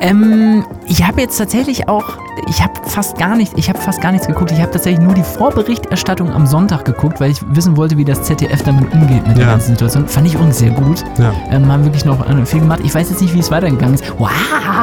[0.00, 2.04] Ähm, ich habe jetzt tatsächlich auch,
[2.48, 4.50] ich habe fast gar nicht, ich habe fast gar nichts geguckt.
[4.52, 8.22] Ich habe tatsächlich nur die Vorberichterstattung am Sonntag geguckt, weil ich wissen wollte, wie das
[8.22, 9.50] ZDF damit umgeht mit der Ja.
[9.52, 10.06] ganzen Situation.
[10.06, 11.02] Fand ich übrigens sehr gut.
[11.18, 11.32] Ja.
[11.50, 12.80] Ähm, haben wirklich noch äh, viel gemacht.
[12.84, 14.04] Ich weiß jetzt nicht, wie es weitergegangen ist.
[14.18, 14.28] Wow,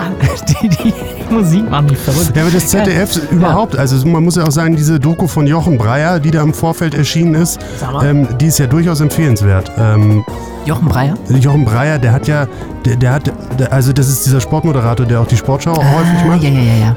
[0.61, 0.93] die, die
[1.33, 2.35] Musik macht mich verrückt.
[2.35, 5.77] Ja, aber das ZDF überhaupt, also man muss ja auch sagen, diese Doku von Jochen
[5.77, 7.59] Breyer, die da im Vorfeld erschienen ist,
[8.03, 9.71] ähm, die ist ja durchaus empfehlenswert.
[9.77, 10.23] Ähm,
[10.65, 11.13] Jochen Breyer.
[11.29, 12.47] Jochen Breyer, der hat ja,
[12.85, 16.27] der, der hat, der, also das ist dieser Sportmoderator, der auch die Sportschau häufig Ah,
[16.27, 16.43] macht.
[16.43, 16.93] ja, ja, ja, ja.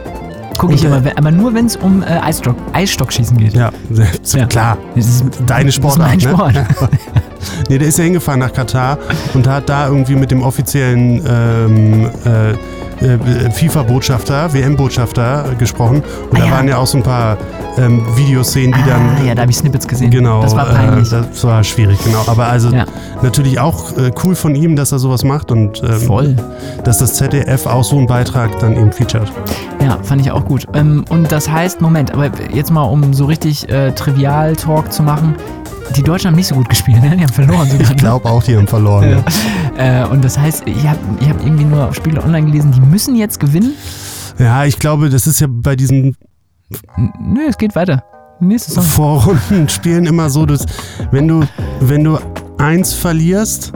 [0.58, 3.52] Gucke ich immer, aber nur wenn es um äh, Eisstock, Eisstockschießen geht.
[3.54, 3.70] Ja,
[4.34, 4.46] Ja.
[4.46, 4.78] klar.
[4.94, 6.66] Das ist Deine Sportart, Das ist mein ne?
[6.74, 6.90] Sport.
[7.68, 8.98] Nee, der ist ja hingefahren nach Katar
[9.34, 12.54] und hat da irgendwie mit dem offiziellen ähm, äh,
[13.00, 16.02] äh, FIFA-Botschafter, WM-Botschafter gesprochen.
[16.30, 16.50] Und Ah, da ja.
[16.52, 17.36] waren ja auch so ein paar
[17.78, 19.26] ähm, Videoszenen, die ah, dann.
[19.26, 20.10] ja, da habe ich Snippets gesehen.
[20.10, 21.12] Genau, Das war peinlich.
[21.12, 22.22] Äh, das war schwierig, genau.
[22.26, 22.84] Aber also Ja.
[23.22, 26.36] natürlich auch äh, cool von ihm, dass er sowas macht und ähm, Voll.
[26.84, 29.30] dass das ZDF auch so einen Beitrag dann eben featured.
[29.82, 30.64] Ja, fand ich auch gut.
[30.74, 35.34] Ähm, und das heißt, Moment, aber jetzt mal, um so richtig äh, Trivial-Talk zu machen,
[35.94, 37.16] die Deutschen haben nicht so gut gespielt, ne?
[37.16, 37.90] Die haben verloren sogar.
[37.90, 39.22] Ich glaube auch, die haben verloren.
[39.76, 40.02] Ja.
[40.04, 43.14] Äh, und das heißt, ich habe ich hab irgendwie nur Spiele online gelesen, die müssen
[43.16, 43.74] jetzt gewinnen.
[44.38, 46.16] Ja, ich glaube, das ist ja bei diesen
[47.20, 48.02] nö, es geht weiter.
[48.40, 48.82] Nächste Song.
[48.84, 50.66] Vorrundenspielen immer so, dass
[51.10, 51.44] wenn du,
[51.80, 52.18] wenn du
[52.58, 53.72] eins verlierst,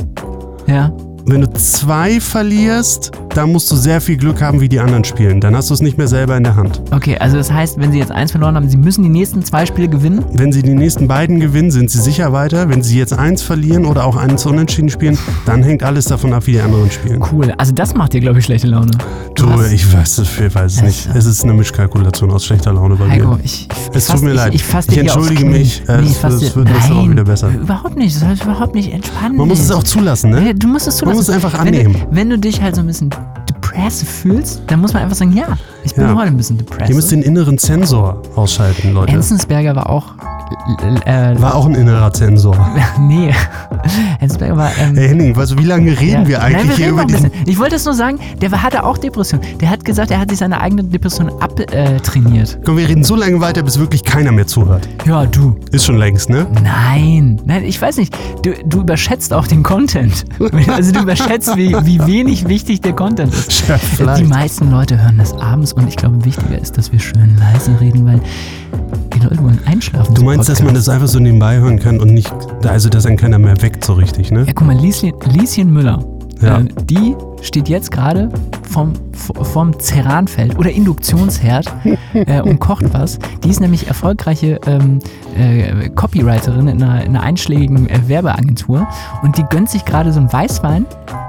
[0.66, 0.92] Ja.
[1.26, 5.40] Wenn du zwei verlierst, dann musst du sehr viel Glück haben, wie die anderen spielen.
[5.40, 6.82] Dann hast du es nicht mehr selber in der Hand.
[6.90, 9.66] Okay, also das heißt, wenn sie jetzt eins verloren haben, sie müssen die nächsten zwei
[9.66, 10.24] Spiele gewinnen.
[10.32, 12.68] Wenn sie die nächsten beiden gewinnen, sind sie sicher weiter.
[12.68, 15.16] Wenn sie jetzt eins verlieren oder auch eins unentschieden spielen,
[15.46, 17.22] dann hängt alles davon ab, wie die anderen spielen.
[17.30, 17.52] Cool.
[17.58, 18.90] Also das macht dir, glaube ich, schlechte Laune.
[19.36, 21.08] Du, hast- ich weiß es, ich weiß es nicht.
[21.14, 23.40] Es ist eine Mischkalkulation aus schlechter Laune bei Heiko, mir.
[23.44, 24.54] ich, ich Es tut mir ich, leid.
[24.54, 25.82] Ich, Ich entschuldige mich.
[25.86, 25.88] Ich
[26.24, 27.50] es- es wird nächste Woche wieder besser.
[27.50, 28.16] Überhaupt nicht.
[28.16, 29.36] Das heißt überhaupt nicht entspannen.
[29.36, 30.54] Man muss es auch zulassen, ne?
[30.54, 31.09] Du musst es zulassen.
[31.16, 31.94] Muss es einfach wenn annehmen.
[31.94, 33.10] Du, wenn du dich halt so ein bisschen
[33.48, 36.14] depressive fühlst, dann muss man einfach sagen, ja, ich bin Ja.
[36.14, 36.58] heute ein bisschen
[36.88, 39.12] Ihr müsst den inneren Zensor ausschalten, Leute.
[39.12, 40.14] Enzensberger war auch.
[41.04, 42.56] Äh, War auch ein innerer Zensor.
[42.98, 43.32] nee.
[44.18, 44.70] Enzensberger war.
[44.80, 46.28] Ähm, Hey Henning, du, wie lange reden ja.
[46.28, 47.30] wir eigentlich Nein, wir hier über diesen...
[47.46, 49.40] Ich wollte es nur sagen, der hatte auch Depression.
[49.60, 52.58] Der hat gesagt, er hat sich seine eigene Depression abtrainiert.
[52.64, 54.88] Komm, wir reden so lange weiter, bis wirklich keiner mehr zuhört.
[55.06, 55.54] ja, du.
[55.70, 56.48] Ist schon längst, ne?
[56.64, 58.12] Nein, nein, ich weiß nicht.
[58.42, 60.24] Du, du überschätzt auch den Content.
[60.68, 63.62] Also du überschätzt, wie, wie wenig wichtig der Content ist.
[64.00, 64.14] Ja.
[64.14, 67.78] Die meisten Leute hören das abends und ich glaube, wichtiger ist, dass wir schön leise
[67.80, 68.20] reden, weil
[69.14, 70.14] die Leute wollen einschlafen.
[70.14, 72.32] Du meinst, dass man das einfach so nebenbei hören kann und nicht,
[72.64, 74.44] also dass dann keiner mehr weckt so richtig, ne?
[74.46, 76.04] Ja, guck mal, Lieschen, Lieschen Müller,
[76.40, 76.58] Ja.
[76.58, 78.30] äh, die steht jetzt gerade
[78.68, 81.66] vom, vom Ceranfeld oder Induktionsherd
[82.14, 83.18] äh, und kocht was.
[83.44, 85.00] Die ist nämlich erfolgreiche ähm,
[85.36, 88.86] äh, Copywriterin in einer, in einer einschlägigen äh, Werbeagentur
[89.22, 90.86] und die gönnt sich gerade so einen Weißwein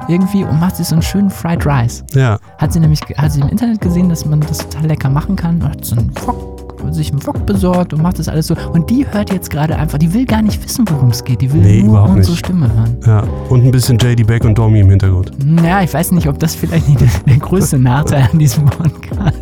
[0.07, 2.03] irgendwie und macht sich so einen schönen Fried Rice.
[2.13, 2.37] Ja.
[2.57, 5.61] Hat sie nämlich hat sie im Internet gesehen, dass man das total lecker machen kann
[5.61, 8.55] und hat so einen Wok, sich einen Wok besorgt und macht das alles so.
[8.73, 11.41] Und die hört jetzt gerade einfach, die will gar nicht wissen, worum es geht.
[11.41, 12.39] Die will Nee, nur unsere nicht.
[12.45, 12.97] Stimme hören.
[13.05, 13.23] Ja.
[13.49, 15.31] Und ein bisschen JD Beck und Domi im Hintergrund.
[15.63, 19.37] Ja, ich weiß nicht, ob das vielleicht nicht der, der größte Nachteil an diesem Podcast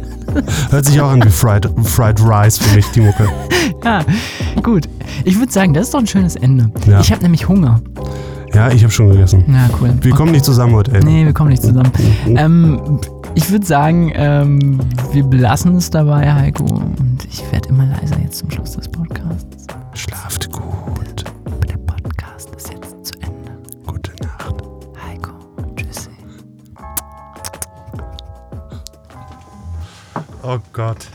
[0.69, 3.27] Hört sich auch an wie Fried, Fried Rice für mich, die Mucke.
[3.85, 4.01] Ja,
[4.61, 4.89] gut.
[5.23, 6.69] Ich würde sagen, das ist doch ein schönes Ende.
[6.85, 6.99] Ja.
[6.99, 7.79] Ich habe nämlich Hunger.
[8.53, 9.45] Ja, ich habe schon gegessen.
[9.47, 9.93] Ja, cool.
[10.01, 11.03] Wir kommen nicht zusammen heute, ey.
[11.03, 11.89] Nee, wir kommen nicht zusammen.
[12.27, 12.99] Ähm,
[13.35, 14.79] Ich würde sagen, ähm,
[15.11, 16.65] wir belassen es dabei, Heiko.
[16.65, 19.67] Und ich werde immer leiser jetzt zum Schluss des Podcasts.
[19.93, 21.23] Schlaft gut.
[21.67, 23.51] Der Podcast ist jetzt zu Ende.
[23.85, 24.55] Gute Nacht.
[25.05, 25.31] Heiko,
[25.75, 26.09] tschüssi.
[30.43, 31.07] Oh Gott.